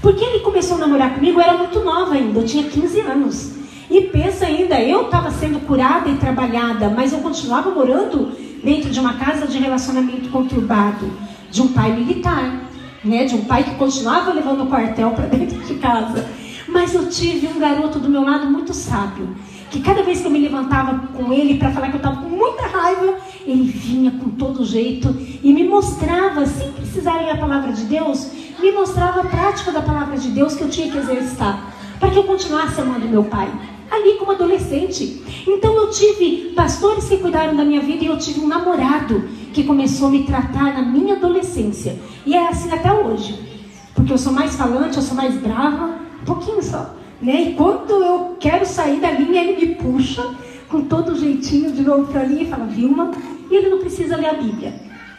[0.02, 3.52] Porque ele começou a namorar comigo, eu era muito nova ainda, eu tinha 15 anos.
[3.90, 8.32] E pensa ainda, eu estava sendo curada e trabalhada, mas eu continuava morando
[8.64, 11.12] dentro de uma casa de relacionamento conturbado,
[11.50, 12.70] de um pai militar,
[13.04, 13.26] né?
[13.26, 16.28] De um pai que continuava levando o quartel para dentro de casa.
[16.72, 19.36] Mas eu tive um garoto do meu lado muito sábio,
[19.70, 22.30] que cada vez que eu me levantava com ele para falar que eu estava com
[22.30, 27.72] muita raiva, ele vinha com todo jeito e me mostrava, sem precisar ler a palavra
[27.74, 31.74] de Deus, me mostrava a prática da palavra de Deus que eu tinha que exercitar,
[32.00, 33.52] para que eu continuasse amando meu pai
[33.92, 35.24] ali como adolescente.
[35.48, 39.64] Então eu tive pastores que cuidaram da minha vida e eu tive um namorado que
[39.64, 42.00] começou a me tratar na minha adolescência.
[42.26, 43.48] E é assim até hoje.
[43.94, 46.96] Porque eu sou mais falante, eu sou mais brava, um pouquinho só.
[47.22, 47.42] Né?
[47.42, 50.24] E quando eu quero sair da linha, ele me puxa
[50.70, 53.12] com todo jeitinho de novo para ali e fala, Vilma,
[53.50, 54.74] e ele não precisa ler a Bíblia.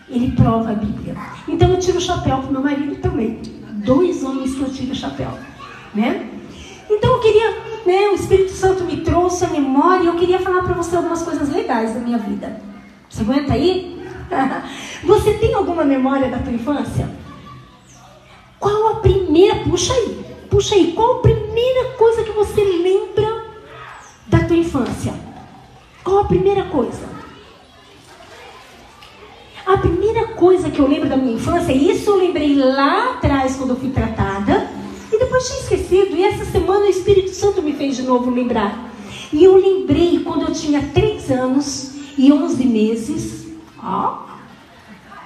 [0.08, 1.16] Ele prova a Bíblia.
[1.46, 3.40] Então eu tiro o chapéu pro meu marido também.
[3.84, 5.30] Dois homens que eu tiro o chapéu.
[5.94, 6.28] Né?
[6.88, 7.50] Então eu queria,
[7.86, 11.22] né, o Espírito Santo me trouxe a memória e eu queria falar para você algumas
[11.22, 12.60] coisas legais da minha vida.
[13.08, 14.00] Você aguenta aí?
[15.04, 17.08] Você tem alguma memória da tua infância?
[18.58, 23.44] Qual a primeira, puxa aí, puxa aí, qual a primeira coisa que você lembra
[24.26, 25.14] da tua infância?
[26.02, 27.08] Qual a primeira coisa?
[29.64, 33.70] A primeira coisa que eu lembro da minha infância, isso eu lembrei lá atrás quando
[33.70, 34.68] eu fui tratada,
[35.12, 38.90] e depois tinha esquecido, e essa semana o Espírito Santo me fez de novo lembrar.
[39.32, 43.46] E eu lembrei quando eu tinha 3 anos e 11 meses,
[43.80, 44.26] ó,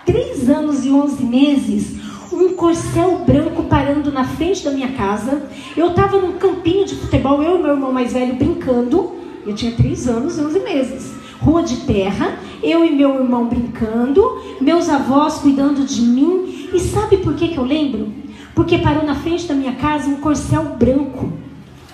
[0.05, 2.04] 3 anos e 11 meses,
[2.35, 5.43] um corcel branco parando na frente da minha casa.
[5.77, 9.13] Eu estava num campinho de futebol, eu e meu irmão mais velho brincando.
[9.47, 11.15] Eu tinha 3 anos e 11 meses.
[11.41, 16.69] Rua de terra, eu e meu irmão brincando, meus avós cuidando de mim.
[16.73, 18.13] E sabe por que, que eu lembro?
[18.55, 21.33] Porque parou na frente da minha casa um corcel branco.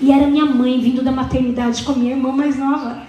[0.01, 3.03] E era minha mãe vindo da maternidade com a minha irmã mais nova.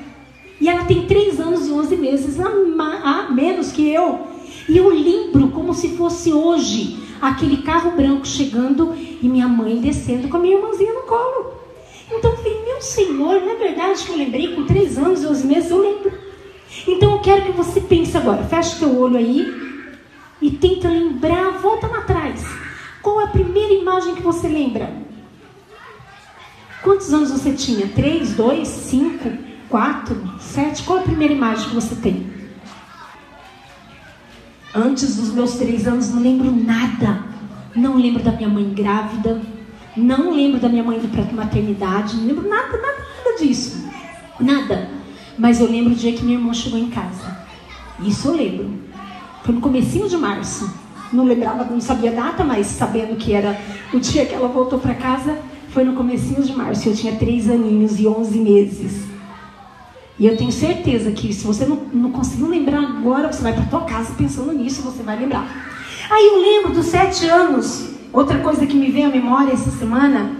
[0.60, 4.31] E ela tem 3 anos e 11 meses a, a menos que eu.
[4.72, 10.30] E eu lembro como se fosse hoje aquele carro branco chegando e minha mãe descendo
[10.30, 11.56] com a minha irmãzinha no colo.
[12.10, 15.28] Então eu falei, meu Senhor, não é verdade que eu lembrei com 3 anos e
[15.28, 15.72] 11 meses?
[15.72, 16.14] Eu lembro.
[16.88, 19.54] Então eu quero que você pense agora, feche teu olho aí
[20.42, 22.42] e tenta lembrar, volta lá atrás.
[23.02, 24.90] Qual é a primeira imagem que você lembra?
[26.82, 27.90] Quantos anos você tinha?
[27.90, 29.34] Três, dois, cinco,
[29.68, 30.84] quatro, sete?
[30.84, 32.41] Qual é a primeira imagem que você tem?
[34.74, 37.26] Antes dos meus três anos, não lembro nada.
[37.76, 39.42] Não lembro da minha mãe grávida.
[39.98, 42.16] Não lembro da minha mãe indo para maternidade.
[42.16, 43.86] Não lembro nada, nada, nada disso.
[44.40, 44.90] Nada.
[45.38, 47.38] Mas eu lembro o dia que minha irmã chegou em casa.
[48.00, 48.72] Isso eu lembro.
[49.44, 50.72] Foi no comecinho de março.
[51.12, 53.60] Não lembrava, não sabia a data, mas sabendo que era
[53.94, 55.38] o dia que ela voltou para casa,
[55.70, 56.88] foi no comecinho de março.
[56.88, 59.11] Eu tinha três aninhos e onze meses.
[60.22, 63.66] E eu tenho certeza que se você não, não conseguiu lembrar agora, você vai para
[63.66, 65.50] tua casa pensando nisso, você vai lembrar.
[66.12, 70.32] Aí eu lembro dos sete anos, outra coisa que me veio à memória essa semana,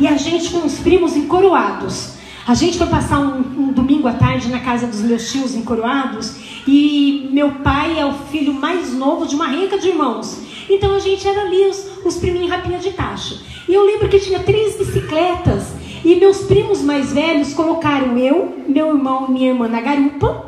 [0.00, 2.14] e a gente com os primos encoroados.
[2.44, 5.62] A gente foi passar um, um, domingo à tarde na casa dos meus tios em
[5.62, 10.36] Coroados e meu pai é o filho mais novo de uma renca de irmãos.
[10.68, 13.36] Então a gente era ali os, os priminhos rapinha de taxa.
[13.68, 18.88] E eu lembro que tinha três bicicletas e meus primos mais velhos colocaram eu, meu
[18.88, 20.46] irmão e minha irmã na garupa.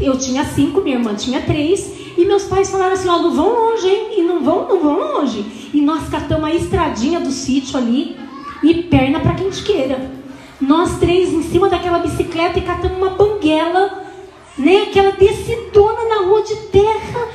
[0.00, 1.92] Eu tinha cinco, minha irmã tinha três.
[2.16, 4.08] E meus pais falaram assim: ó, não vão longe, hein?
[4.18, 5.44] E não vão, não vão longe.
[5.72, 8.16] E nós catamos a estradinha do sítio ali
[8.62, 10.10] e perna para quem te queira.
[10.60, 14.04] Nós três em cima daquela bicicleta e catamos uma banguela,
[14.56, 14.82] né?
[14.82, 17.28] Aquela descidona na rua de terra.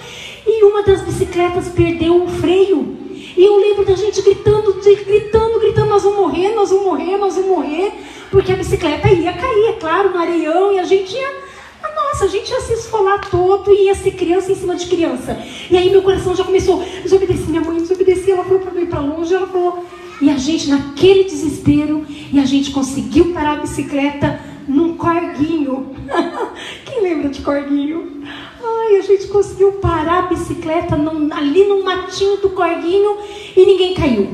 [0.46, 3.03] E uma das bicicletas perdeu o freio.
[3.36, 7.36] E eu lembro da gente gritando, gritando, gritando, nós vamos morrer, nós vamos morrer, nós
[7.36, 7.92] vamos morrer.
[8.30, 11.44] Porque a bicicleta ia cair, é claro, no areião, e a gente ia.
[11.84, 14.88] Ah, nossa, a gente ia se esfolar todo e ia ser criança em cima de
[14.88, 15.38] criança.
[15.70, 19.02] E aí meu coração já começou, desobedecer, minha mãe desobedecia, ela falou para mim para
[19.02, 19.86] longe, ela falou,
[20.22, 25.94] e a gente, naquele desespero, e a gente conseguiu parar a bicicleta num corguinho.
[26.86, 28.24] Quem lembra de corguinho?
[28.66, 33.18] Ai, a gente conseguiu parar a bicicleta num, ali no matinho do corguinho
[33.56, 34.30] e ninguém caiu.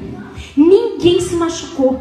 [0.56, 2.00] Ninguém se machucou.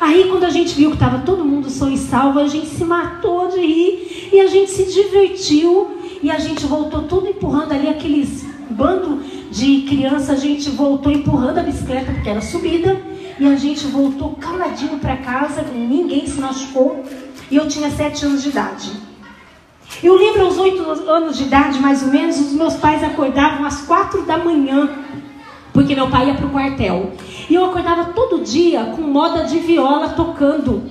[0.00, 2.84] Aí, quando a gente viu que estava todo mundo são e salvo, a gente se
[2.84, 7.88] matou de rir e a gente se divertiu e a gente voltou tudo empurrando ali
[7.88, 13.00] aqueles bando de criança, a gente voltou empurrando a bicicleta porque era subida
[13.38, 17.02] e a gente voltou caladinho para casa, ninguém se machucou.
[17.50, 18.90] E eu tinha sete anos de idade.
[20.02, 23.82] Eu lembro aos oito anos de idade, mais ou menos, os meus pais acordavam às
[23.82, 24.90] quatro da manhã,
[25.72, 27.12] porque meu pai ia para o quartel.
[27.48, 30.82] E eu acordava todo dia com moda de viola tocando.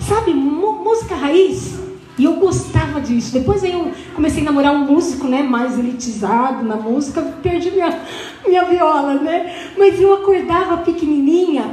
[0.00, 1.78] Sabe, música raiz?
[2.18, 3.32] E eu gostava disso.
[3.32, 7.98] Depois aí eu comecei a namorar um músico, né, mais elitizado na música, perdi minha,
[8.46, 9.72] minha viola, né?
[9.78, 11.70] Mas eu acordava pequenininha,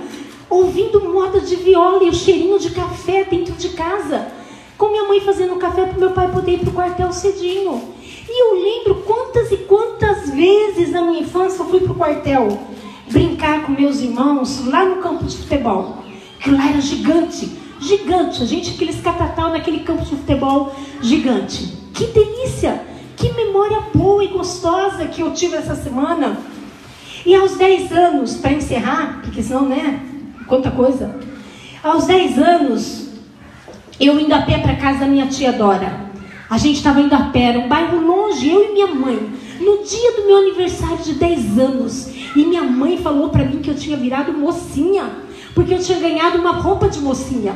[0.50, 4.28] ouvindo moda de viola e o cheirinho de café dentro de casa.
[4.78, 7.82] Com minha mãe fazendo café para meu pai poder ir para o quartel cedinho.
[8.30, 12.60] E eu lembro quantas e quantas vezes na minha infância eu fui para o quartel
[13.10, 16.04] brincar com meus irmãos lá no campo de futebol.
[16.40, 17.50] Que lá era gigante,
[17.80, 18.44] gigante.
[18.44, 21.76] A gente, aqueles catatal naquele campo de futebol gigante.
[21.94, 22.86] Que delícia!
[23.16, 26.38] Que memória boa e gostosa que eu tive essa semana.
[27.26, 30.00] E aos 10 anos, para encerrar, porque senão, né?
[30.46, 31.20] Quanta coisa.
[31.84, 33.07] Aos 10 anos,
[34.00, 36.08] eu indo a pé para casa da minha tia Dora.
[36.50, 39.16] A gente estava indo a pé, era um bairro longe, eu e minha mãe.
[39.60, 42.08] No dia do meu aniversário de 10 anos.
[42.36, 45.10] E minha mãe falou para mim que eu tinha virado mocinha.
[45.54, 47.56] Porque eu tinha ganhado uma roupa de mocinha.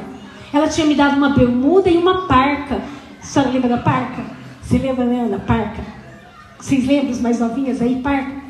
[0.51, 2.81] Ela tinha me dado uma bermuda e uma parca.
[3.21, 4.23] A senhora lembra da parca?
[4.61, 5.39] Você lembra, né, Ana?
[5.39, 5.81] Parca.
[6.59, 8.41] Vocês lembram, os mais novinhas aí, parca?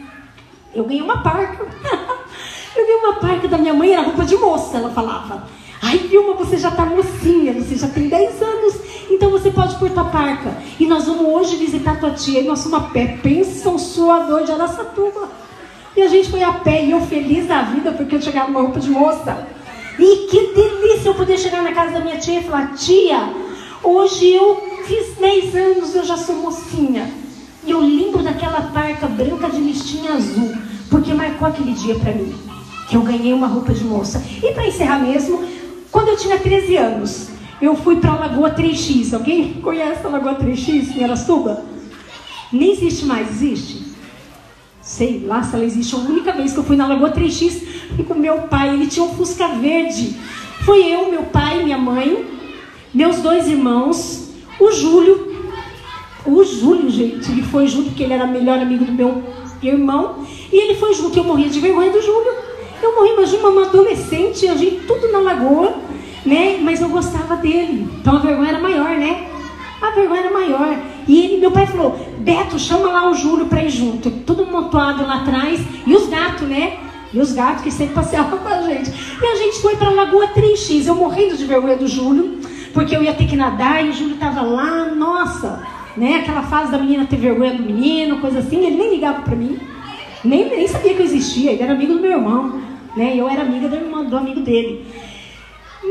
[0.74, 1.64] Eu ganhei uma parca.
[2.76, 5.48] eu ganhei uma parca da minha mãe, era roupa de moça, ela falava.
[5.82, 8.76] Ai, Vilma, você já está mocinha, você já tem 10 anos,
[9.10, 10.56] então você pode pôr tua parca.
[10.80, 13.18] E nós vamos hoje visitar tua tia e nós somos a pé.
[13.24, 15.30] Pensa um suador de Araçatuba.
[15.96, 18.62] E a gente foi a pé e eu feliz da vida porque eu chegava numa
[18.62, 19.48] roupa de moça.
[20.00, 23.34] E que delícia eu poder chegar na casa da minha tia e falar: Tia,
[23.84, 27.10] hoje eu fiz 10 anos, eu já sou mocinha.
[27.66, 30.52] E eu lembro daquela parca branca de listinha azul,
[30.90, 32.34] porque marcou aquele dia para mim,
[32.90, 34.24] que eu ganhei uma roupa de moça.
[34.42, 35.44] E para encerrar mesmo,
[35.92, 37.30] quando eu tinha 13 anos,
[37.62, 39.14] eu fui para a Lagoa 3X.
[39.14, 41.64] Alguém conhece a Lagoa 3X em Arasuba?
[42.52, 43.92] Nem existe mais, existe?
[44.82, 45.94] Sei lá se ela existe.
[45.94, 49.14] A única vez que eu fui na Lagoa 3X com meu pai, ele tinha um
[49.14, 50.18] Fusca verde.
[50.66, 52.26] Foi eu, meu pai, minha mãe,
[52.94, 54.30] meus dois irmãos,
[54.60, 55.32] o Júlio.
[56.26, 59.24] O Júlio, gente, ele foi junto porque ele era melhor amigo do meu
[59.62, 60.26] irmão.
[60.52, 61.18] E ele foi junto.
[61.18, 62.51] Eu morria de vergonha do Júlio.
[62.82, 65.76] Eu morri, imagina uma adolescente, a gente tudo na lagoa,
[66.26, 66.60] né?
[66.62, 67.88] Mas eu gostava dele.
[68.00, 69.28] Então a vergonha era maior, né?
[69.82, 70.78] A vergonha era maior.
[71.08, 74.10] E ele, meu pai falou: Beto, chama lá o Júlio para ir junto.
[74.10, 75.60] Tudo montado lá atrás.
[75.86, 76.78] E os gatos, né?
[77.14, 78.92] E os gatos que sempre passeavam com a gente.
[79.22, 80.88] E a gente foi para a Lagoa 3X.
[80.88, 82.40] Eu morrendo de vergonha do Júlio,
[82.74, 84.86] porque eu ia ter que nadar e o Júlio estava lá.
[84.86, 85.68] Nossa,
[85.98, 86.18] né?
[86.18, 88.66] Aquela fase da menina ter vergonha do menino, coisa assim.
[88.66, 89.60] Ele nem ligava para mim.
[90.24, 91.52] Nem, nem sabia que eu existia.
[91.52, 93.16] Ele era amigo do meu irmão né?
[93.16, 94.86] Eu era amiga do, irmão, do amigo dele.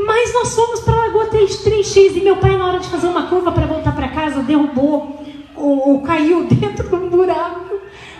[0.05, 3.07] Mas nós fomos para a Lagoa 3, 3X e meu pai, na hora de fazer
[3.07, 5.23] uma curva para voltar para casa, derrubou
[5.55, 7.79] ou, ou caiu dentro de um buraco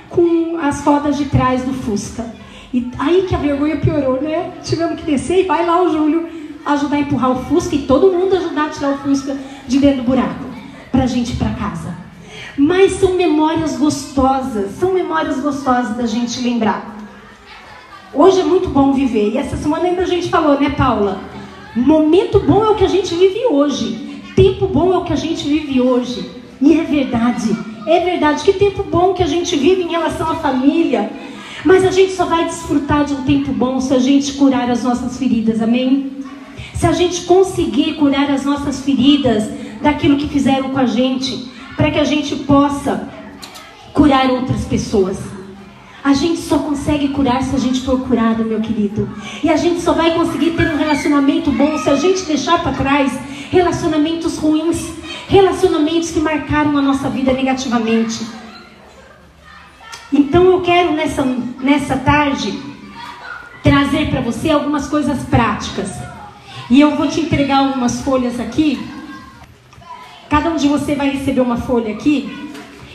[0.10, 2.26] com as rodas de trás do Fusca.
[2.74, 4.54] E aí que a vergonha piorou, né?
[4.64, 6.28] Tivemos que descer e vai lá o Júlio
[6.66, 9.36] ajudar a empurrar o Fusca e todo mundo ajudar a tirar o Fusca
[9.68, 10.46] de dentro do buraco
[10.92, 11.96] para a gente ir para casa.
[12.58, 16.91] Mas são memórias gostosas, são memórias gostosas da gente lembrar.
[18.14, 19.32] Hoje é muito bom viver.
[19.34, 21.22] E essa semana ainda a gente falou, né, Paula?
[21.74, 24.22] Momento bom é o que a gente vive hoje.
[24.36, 26.30] Tempo bom é o que a gente vive hoje.
[26.60, 27.56] E é verdade.
[27.88, 28.44] É verdade.
[28.44, 31.10] Que tempo bom que a gente vive em relação à família.
[31.64, 34.84] Mas a gente só vai desfrutar de um tempo bom se a gente curar as
[34.84, 35.62] nossas feridas.
[35.62, 36.12] Amém?
[36.74, 39.50] Se a gente conseguir curar as nossas feridas
[39.82, 43.08] daquilo que fizeram com a gente, para que a gente possa
[43.94, 45.31] curar outras pessoas.
[46.04, 49.08] A gente só consegue curar se a gente for curado, meu querido.
[49.44, 52.74] E a gente só vai conseguir ter um relacionamento bom se a gente deixar para
[52.74, 53.12] trás
[53.52, 54.94] relacionamentos ruins,
[55.28, 58.26] relacionamentos que marcaram a nossa vida negativamente.
[60.12, 62.60] Então eu quero nessa, nessa tarde
[63.62, 65.92] trazer para você algumas coisas práticas.
[66.70, 68.80] E eu vou te entregar algumas folhas aqui.
[70.30, 72.50] Cada um de você vai receber uma folha aqui.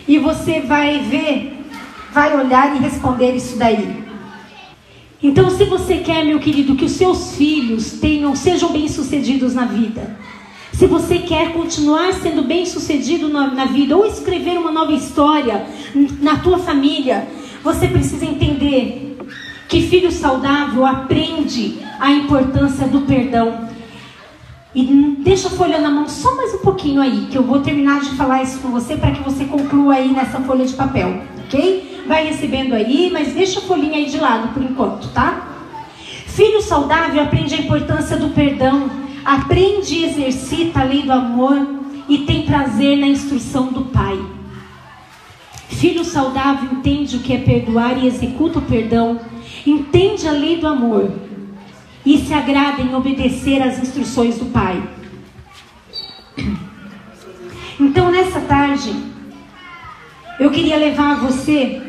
[0.08, 1.55] E você vai ver
[2.16, 4.06] vai olhar e responder isso daí.
[5.22, 10.16] Então, se você quer, meu querido, que os seus filhos tenham, sejam bem-sucedidos na vida,
[10.72, 15.66] se você quer continuar sendo bem-sucedido na, na vida ou escrever uma nova história
[16.22, 17.28] na tua família,
[17.62, 19.18] você precisa entender
[19.68, 23.68] que filho saudável aprende a importância do perdão.
[24.74, 24.84] E
[25.18, 28.10] deixa a folha na mão só mais um pouquinho aí, que eu vou terminar de
[28.10, 31.95] falar isso com você para que você conclua aí nessa folha de papel, ok?
[32.16, 35.48] Vai recebendo aí, mas deixa a folhinha aí de lado por enquanto, tá?
[36.26, 38.90] Filho saudável aprende a importância do perdão,
[39.22, 41.58] aprende e exercita a lei do amor
[42.08, 44.18] e tem prazer na instrução do pai.
[45.68, 49.20] Filho saudável entende o que é perdoar e executa o perdão,
[49.66, 51.12] entende a lei do amor
[52.02, 54.82] e se agrada em obedecer às instruções do pai.
[57.78, 58.90] Então, nessa tarde,
[60.40, 61.82] eu queria levar você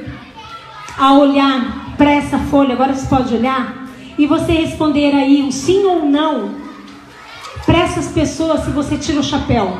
[0.97, 2.73] a olhar para essa folha.
[2.73, 3.87] Agora você pode olhar
[4.17, 6.55] e você responder aí um sim ou não
[7.65, 9.77] para essas pessoas se você tira o chapéu.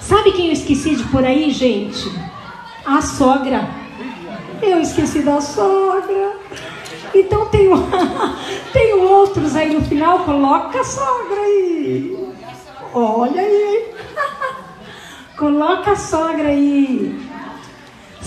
[0.00, 2.10] Sabe quem eu esqueci de por aí, gente?
[2.84, 3.68] A sogra.
[4.62, 6.36] Eu esqueci da sogra.
[7.14, 7.68] Então tem,
[8.72, 12.32] tem outros aí no final, coloca a sogra aí.
[12.92, 13.94] Olha aí.
[15.36, 17.35] Coloca a sogra aí.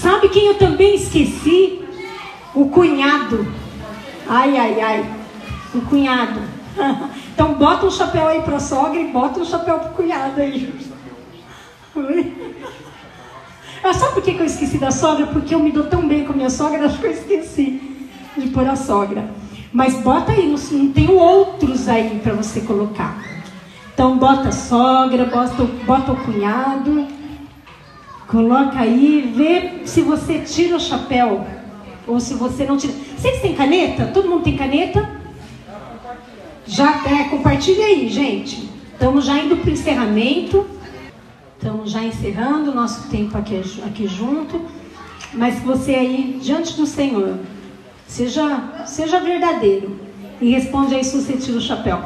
[0.02, 1.84] Sabe quem eu também esqueci?
[2.56, 3.46] O cunhado.
[4.28, 5.06] Ai, ai, ai.
[5.74, 6.40] O cunhado.
[7.40, 10.42] Então bota um chapéu aí para a sogra e bota um chapéu para o cunhado
[10.42, 10.74] aí.
[13.82, 15.26] Ah, sabe por que eu esqueci da sogra?
[15.28, 18.50] Porque eu me dou tão bem com a minha sogra, acho que eu esqueci de
[18.50, 19.30] pôr a sogra.
[19.72, 23.24] Mas bota aí, não, tem outros aí para você colocar.
[23.94, 27.08] Então bota a sogra, bota, bota o cunhado,
[28.30, 31.46] coloca aí, vê se você tira o chapéu
[32.08, 32.94] ou se você não tira.
[33.18, 34.06] Vocês têm caneta?
[34.14, 35.10] Todo mundo tem caneta?
[36.66, 38.70] Já é, compartilha aí, gente.
[38.94, 40.66] Estamos já indo para o encerramento.
[41.58, 44.62] Estamos já encerrando o nosso tempo aqui, aqui junto.
[45.34, 47.40] Mas você aí, diante do Senhor,
[48.08, 50.00] seja, seja verdadeiro.
[50.40, 52.00] E responde aí se você tira o chapéu.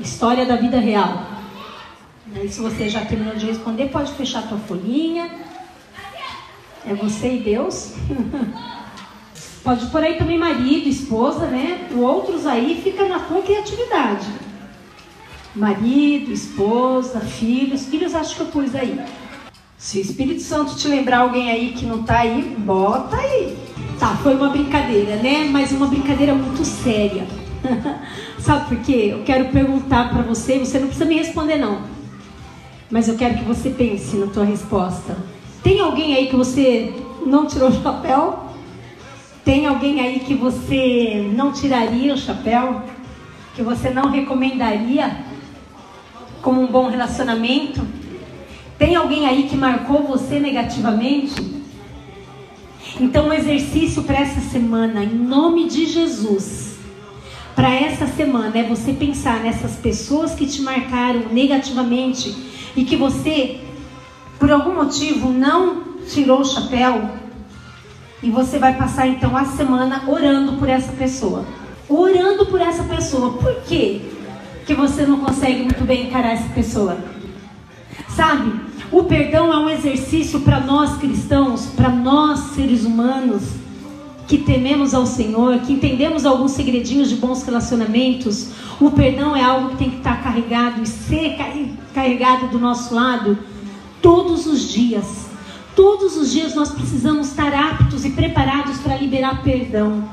[0.00, 1.35] História da vida real.
[2.36, 5.28] Aí, se você já terminou de responder, pode fechar a tua folhinha.
[6.86, 7.94] É você e Deus.
[9.64, 11.88] pode por aí também marido, esposa, né?
[11.92, 14.26] O outros aí fica na tua criatividade
[15.56, 17.86] marido, esposa, filhos.
[17.86, 19.00] Filhos acho que eu pus aí.
[19.78, 23.56] Se o Espírito Santo te lembrar alguém aí que não tá aí, bota aí.
[23.98, 25.48] Tá, foi uma brincadeira, né?
[25.50, 27.26] Mas uma brincadeira muito séria.
[28.38, 29.08] Sabe por quê?
[29.12, 31.95] Eu quero perguntar para você, você não precisa me responder não.
[32.96, 35.18] Mas eu quero que você pense na tua resposta.
[35.62, 36.94] Tem alguém aí que você
[37.26, 38.38] não tirou o chapéu?
[39.44, 42.80] Tem alguém aí que você não tiraria o chapéu?
[43.54, 45.14] Que você não recomendaria?
[46.40, 47.86] como um bom relacionamento?
[48.78, 51.34] Tem alguém aí que marcou você negativamente?
[52.98, 56.78] Então, um exercício para essa semana, em nome de Jesus,
[57.54, 63.60] para essa semana, é você pensar nessas pessoas que te marcaram negativamente e que você,
[64.38, 67.10] por algum motivo, não tirou o chapéu.
[68.22, 71.44] E você vai passar então a semana orando por essa pessoa.
[71.88, 73.32] Orando por essa pessoa.
[73.32, 74.02] Por quê?
[74.66, 76.98] que você não consegue muito bem encarar essa pessoa.
[78.08, 78.52] Sabe?
[78.90, 83.44] O perdão é um exercício para nós cristãos, para nós seres humanos
[84.26, 88.48] que tememos ao Senhor, que entendemos alguns segredinhos de bons relacionamentos.
[88.80, 91.36] O perdão é algo que tem que estar carregado e ser
[91.94, 93.38] carregado do nosso lado
[94.02, 95.26] todos os dias.
[95.76, 100.08] Todos os dias nós precisamos estar aptos e preparados para liberar perdão.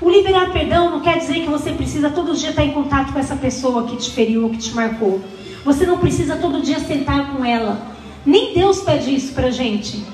[0.00, 3.18] O liberar perdão não quer dizer que você precisa todo dia estar em contato com
[3.18, 5.20] essa pessoa que te feriu, que te marcou.
[5.64, 7.86] Você não precisa todo dia sentar com ela.
[8.26, 10.04] Nem Deus pede isso pra gente.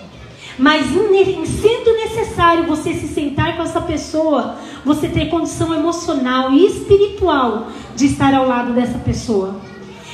[0.58, 7.68] Mas sendo necessário você se sentar com essa pessoa, você ter condição emocional e espiritual
[7.94, 9.56] de estar ao lado dessa pessoa.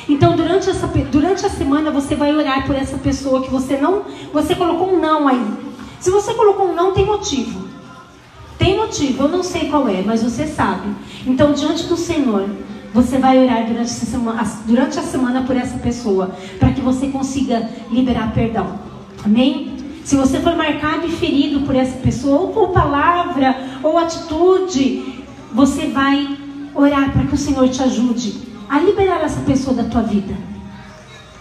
[0.08, 4.02] Então, durante, essa, durante a semana, você vai orar por essa pessoa que você não.
[4.32, 5.42] Você colocou um não aí.
[5.98, 7.64] Se você colocou um não, tem motivo.
[8.58, 10.94] Tem motivo, eu não sei qual é, mas você sabe.
[11.26, 12.48] Então, diante do Senhor,
[12.92, 17.68] você vai orar durante, semana, durante a semana por essa pessoa, para que você consiga
[17.90, 18.78] liberar perdão.
[19.24, 19.73] Amém?
[20.04, 25.86] Se você for marcado e ferido por essa pessoa, ou por palavra, ou atitude, você
[25.86, 26.36] vai
[26.74, 28.34] orar para que o Senhor te ajude
[28.68, 30.34] a liberar essa pessoa da tua vida.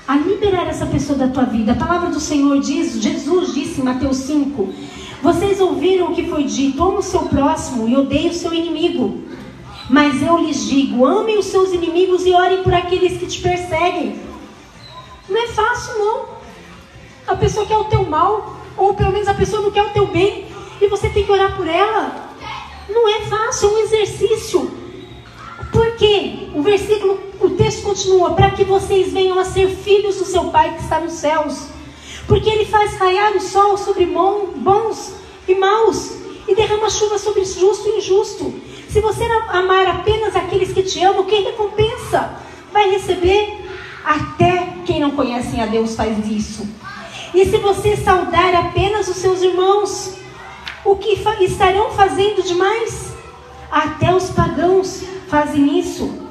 [0.08, 1.74] A liberar essa pessoa da tua vida.
[1.74, 4.74] A palavra do Senhor diz, Jesus disse em Mateus 5,
[5.22, 9.24] vocês ouviram o que foi dito: ame o seu próximo e odeie o seu inimigo.
[9.90, 14.16] Mas eu lhes digo: amem os seus inimigos e orem por aqueles que te perseguem.
[15.30, 16.43] Não é fácil, não.
[17.28, 20.08] A pessoa quer o teu mal, ou pelo menos a pessoa não quer o teu
[20.08, 20.46] bem,
[20.82, 22.30] e você tem que orar por ela.
[22.90, 24.72] Não é fácil, é um exercício.
[25.72, 26.50] Por quê?
[26.54, 30.76] O versículo, o texto continua: para que vocês venham a ser filhos do seu Pai
[30.76, 31.68] que está nos céus.
[32.28, 35.16] Porque ele faz raiar o sol sobre bons
[35.48, 38.54] e maus e derrama chuva sobre justo e injusto.
[38.90, 42.38] Se você amar apenas aqueles que te amam, quem recompensa?
[42.72, 43.62] Vai receber?
[44.06, 46.68] Até quem não conhece a Deus faz isso.
[47.34, 50.16] E se você saudar apenas os seus irmãos,
[50.86, 53.14] o que estarão fazendo demais?
[53.72, 56.24] Até os pagãos fazem isso.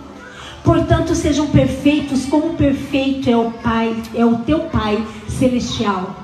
[0.63, 6.15] Portanto, sejam perfeitos, como perfeito é o Pai, é o teu Pai celestial.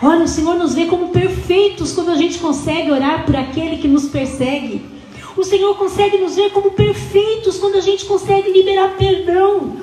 [0.00, 3.88] Olha, o Senhor nos vê como perfeitos quando a gente consegue orar por aquele que
[3.88, 4.80] nos persegue.
[5.36, 9.76] O Senhor consegue nos ver como perfeitos quando a gente consegue liberar perdão.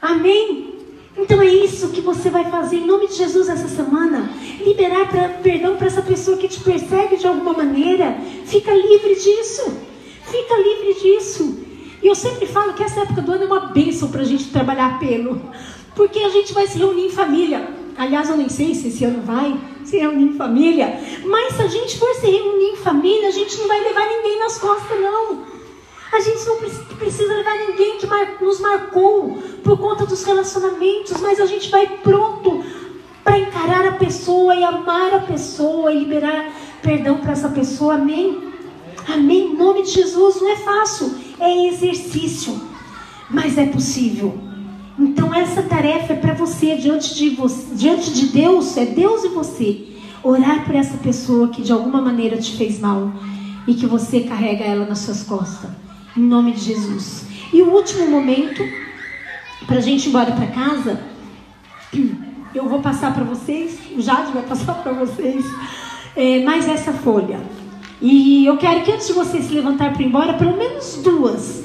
[0.00, 0.75] Amém?
[1.18, 4.30] Então é isso que você vai fazer em nome de Jesus essa semana.
[4.64, 8.18] Liberar pra, perdão para essa pessoa que te persegue de alguma maneira.
[8.44, 9.62] Fica livre disso.
[10.30, 11.58] Fica livre disso.
[12.02, 14.50] E eu sempre falo que essa época do ano é uma bênção para a gente
[14.50, 15.40] trabalhar pelo.
[15.94, 17.66] Porque a gente vai se reunir em família.
[17.96, 21.00] Aliás, eu nem sei se esse ano vai se reunir em família.
[21.24, 24.38] Mas se a gente for se reunir em família, a gente não vai levar ninguém
[24.38, 25.55] nas costas, não.
[26.16, 26.56] A gente não
[26.96, 28.06] precisa levar ninguém que
[28.42, 32.64] nos marcou por conta dos relacionamentos, mas a gente vai pronto
[33.22, 36.50] para encarar a pessoa e amar a pessoa e liberar
[36.80, 37.96] perdão para essa pessoa.
[37.96, 38.50] Amém?
[39.06, 39.52] Amém?
[39.52, 42.58] Em nome de Jesus não é fácil, é exercício,
[43.28, 44.38] mas é possível.
[44.98, 49.28] Então essa tarefa é para você diante de você, diante de Deus, é Deus e
[49.28, 49.86] você.
[50.22, 53.12] Orar por essa pessoa que de alguma maneira te fez mal
[53.68, 55.85] e que você carrega ela nas suas costas.
[56.16, 57.26] Em nome de Jesus.
[57.52, 58.62] E o último momento,
[59.66, 61.00] para a gente ir embora para casa,
[62.54, 65.44] eu vou passar para vocês, o Jade vai passar para vocês,
[66.16, 67.38] é, mais essa folha.
[68.00, 71.64] E eu quero que antes de você se levantar para ir embora, pelo menos duas.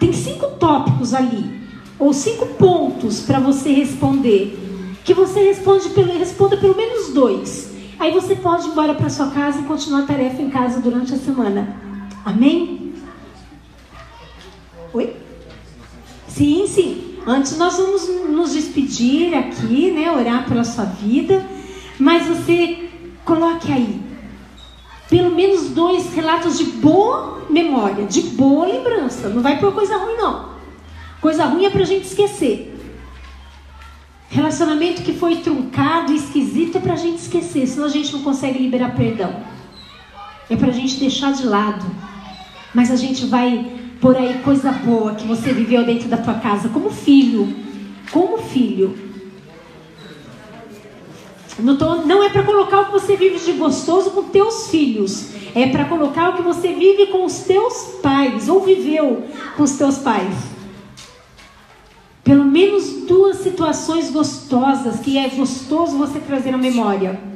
[0.00, 1.60] Tem cinco tópicos ali,
[1.98, 4.58] ou cinco pontos para você responder.
[5.04, 7.70] Que você responde pelo, responda pelo menos dois.
[8.00, 11.14] Aí você pode ir embora para sua casa e continuar a tarefa em casa durante
[11.14, 11.76] a semana.
[12.24, 12.89] Amém?
[14.92, 15.16] Oi?
[16.28, 17.18] Sim, sim.
[17.26, 20.10] Antes nós vamos nos despedir aqui, né?
[20.10, 21.46] Orar pela sua vida.
[21.98, 22.88] Mas você
[23.24, 24.00] coloque aí
[25.08, 29.28] pelo menos dois relatos de boa memória, de boa lembrança.
[29.28, 30.50] Não vai por coisa ruim, não.
[31.20, 32.68] Coisa ruim é pra gente esquecer.
[34.28, 38.94] Relacionamento que foi truncado, esquisito, é pra gente esquecer, senão a gente não consegue liberar
[38.94, 39.34] perdão.
[40.48, 41.84] É pra gente deixar de lado.
[42.72, 46.68] Mas a gente vai por aí coisa boa que você viveu dentro da tua casa,
[46.68, 47.54] como filho.
[48.10, 48.96] Como filho.
[51.58, 55.30] Não, tô, não é para colocar o que você vive de gostoso com teus filhos.
[55.54, 59.24] É para colocar o que você vive com os teus pais, ou viveu
[59.56, 60.34] com os teus pais.
[62.24, 67.29] Pelo menos duas situações gostosas que é gostoso você trazer na memória.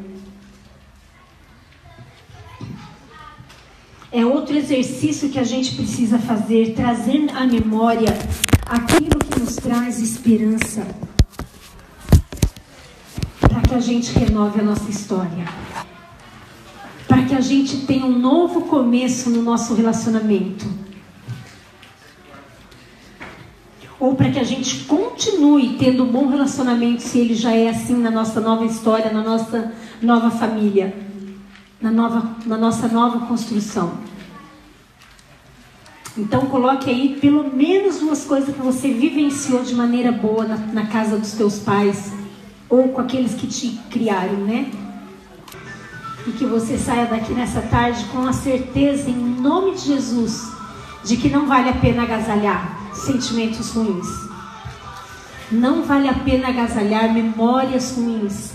[4.15, 8.17] É outro exercício que a gente precisa fazer, trazer à memória
[8.65, 10.87] aquilo que nos traz esperança,
[13.41, 15.45] para que a gente renove a nossa história,
[17.09, 20.65] para que a gente tenha um novo começo no nosso relacionamento.
[23.99, 27.97] Ou para que a gente continue tendo um bom relacionamento, se ele já é assim
[27.97, 31.04] na nossa nova história, na nossa nova família
[31.85, 33.93] na, nova, na nossa nova construção.
[36.17, 40.87] Então coloque aí pelo menos duas coisas que você vivenciou de maneira boa na, na
[40.87, 42.11] casa dos teus pais
[42.71, 44.71] ou com aqueles que te criaram, né?
[46.27, 50.51] E que você saia daqui nessa tarde com a certeza, em nome de Jesus,
[51.05, 54.07] de que não vale a pena agasalhar sentimentos ruins.
[55.53, 58.54] Não vale a pena agasalhar memórias ruins.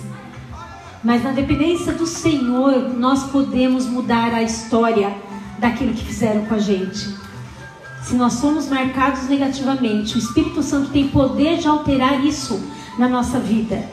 [1.03, 5.15] Mas na dependência do Senhor, nós podemos mudar a história
[5.57, 7.15] daquilo que fizeram com a gente.
[8.03, 12.61] Se nós somos marcados negativamente, o Espírito Santo tem poder de alterar isso
[12.97, 13.83] na nossa vida.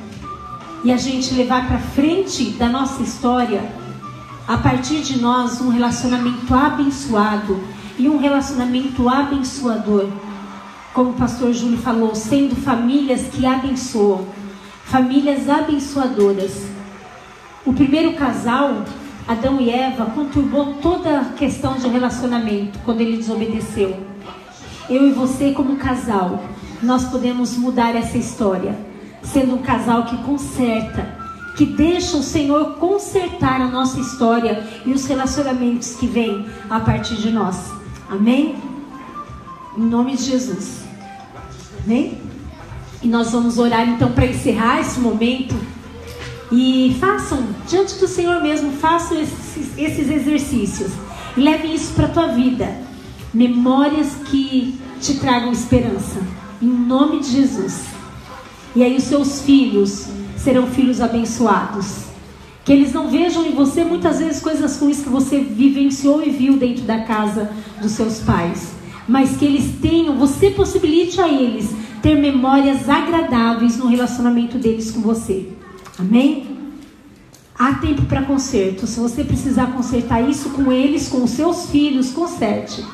[0.82, 3.62] E a gente levar para frente da nossa história,
[4.46, 7.60] a partir de nós, um relacionamento abençoado
[7.98, 10.08] e um relacionamento abençoador.
[10.92, 14.26] Como o pastor Júlio falou, sendo famílias que abençoam,
[14.84, 16.76] famílias abençoadoras.
[17.66, 18.84] O primeiro casal,
[19.26, 23.98] Adão e Eva, conturbou toda a questão de relacionamento quando ele desobedeceu.
[24.88, 26.44] Eu e você, como casal,
[26.80, 28.78] nós podemos mudar essa história,
[29.20, 31.12] sendo um casal que conserta,
[31.56, 37.16] que deixa o Senhor consertar a nossa história e os relacionamentos que vêm a partir
[37.16, 37.72] de nós.
[38.08, 38.54] Amém?
[39.76, 40.84] Em nome de Jesus.
[41.84, 42.16] Amém?
[43.02, 45.56] E nós vamos orar então para encerrar esse momento.
[46.50, 50.92] E façam, diante do Senhor mesmo, façam esses, esses exercícios.
[51.36, 52.76] E levem isso para a tua vida.
[53.34, 56.20] Memórias que te tragam esperança.
[56.62, 57.84] Em nome de Jesus.
[58.74, 62.06] E aí os seus filhos serão filhos abençoados.
[62.64, 66.56] Que eles não vejam em você muitas vezes coisas ruins que você vivenciou e viu
[66.56, 68.74] dentro da casa dos seus pais.
[69.08, 71.70] mas que eles tenham, você possibilite a eles
[72.02, 75.48] ter memórias agradáveis no relacionamento deles com você.
[75.98, 76.56] Amém?
[77.58, 78.86] Há tempo para conserto.
[78.86, 82.84] Se você precisar consertar isso com eles, com os seus filhos, conserte.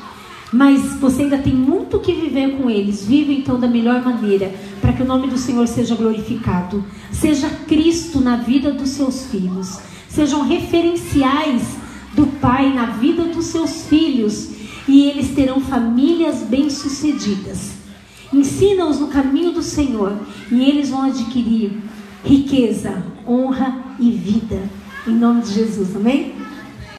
[0.53, 3.05] Mas você ainda tem muito que viver com eles.
[3.05, 6.85] Viva então da melhor maneira, para que o nome do Senhor seja glorificado.
[7.11, 9.79] Seja Cristo na vida dos seus filhos.
[10.07, 11.75] Sejam referenciais
[12.13, 14.51] do Pai na vida dos seus filhos.
[14.87, 17.71] E eles terão famílias bem-sucedidas.
[18.31, 20.15] Ensina-os no caminho do Senhor.
[20.49, 21.81] E eles vão adquirir
[22.23, 24.61] riqueza, honra e vida.
[25.07, 26.42] Em nome de Jesus, amém?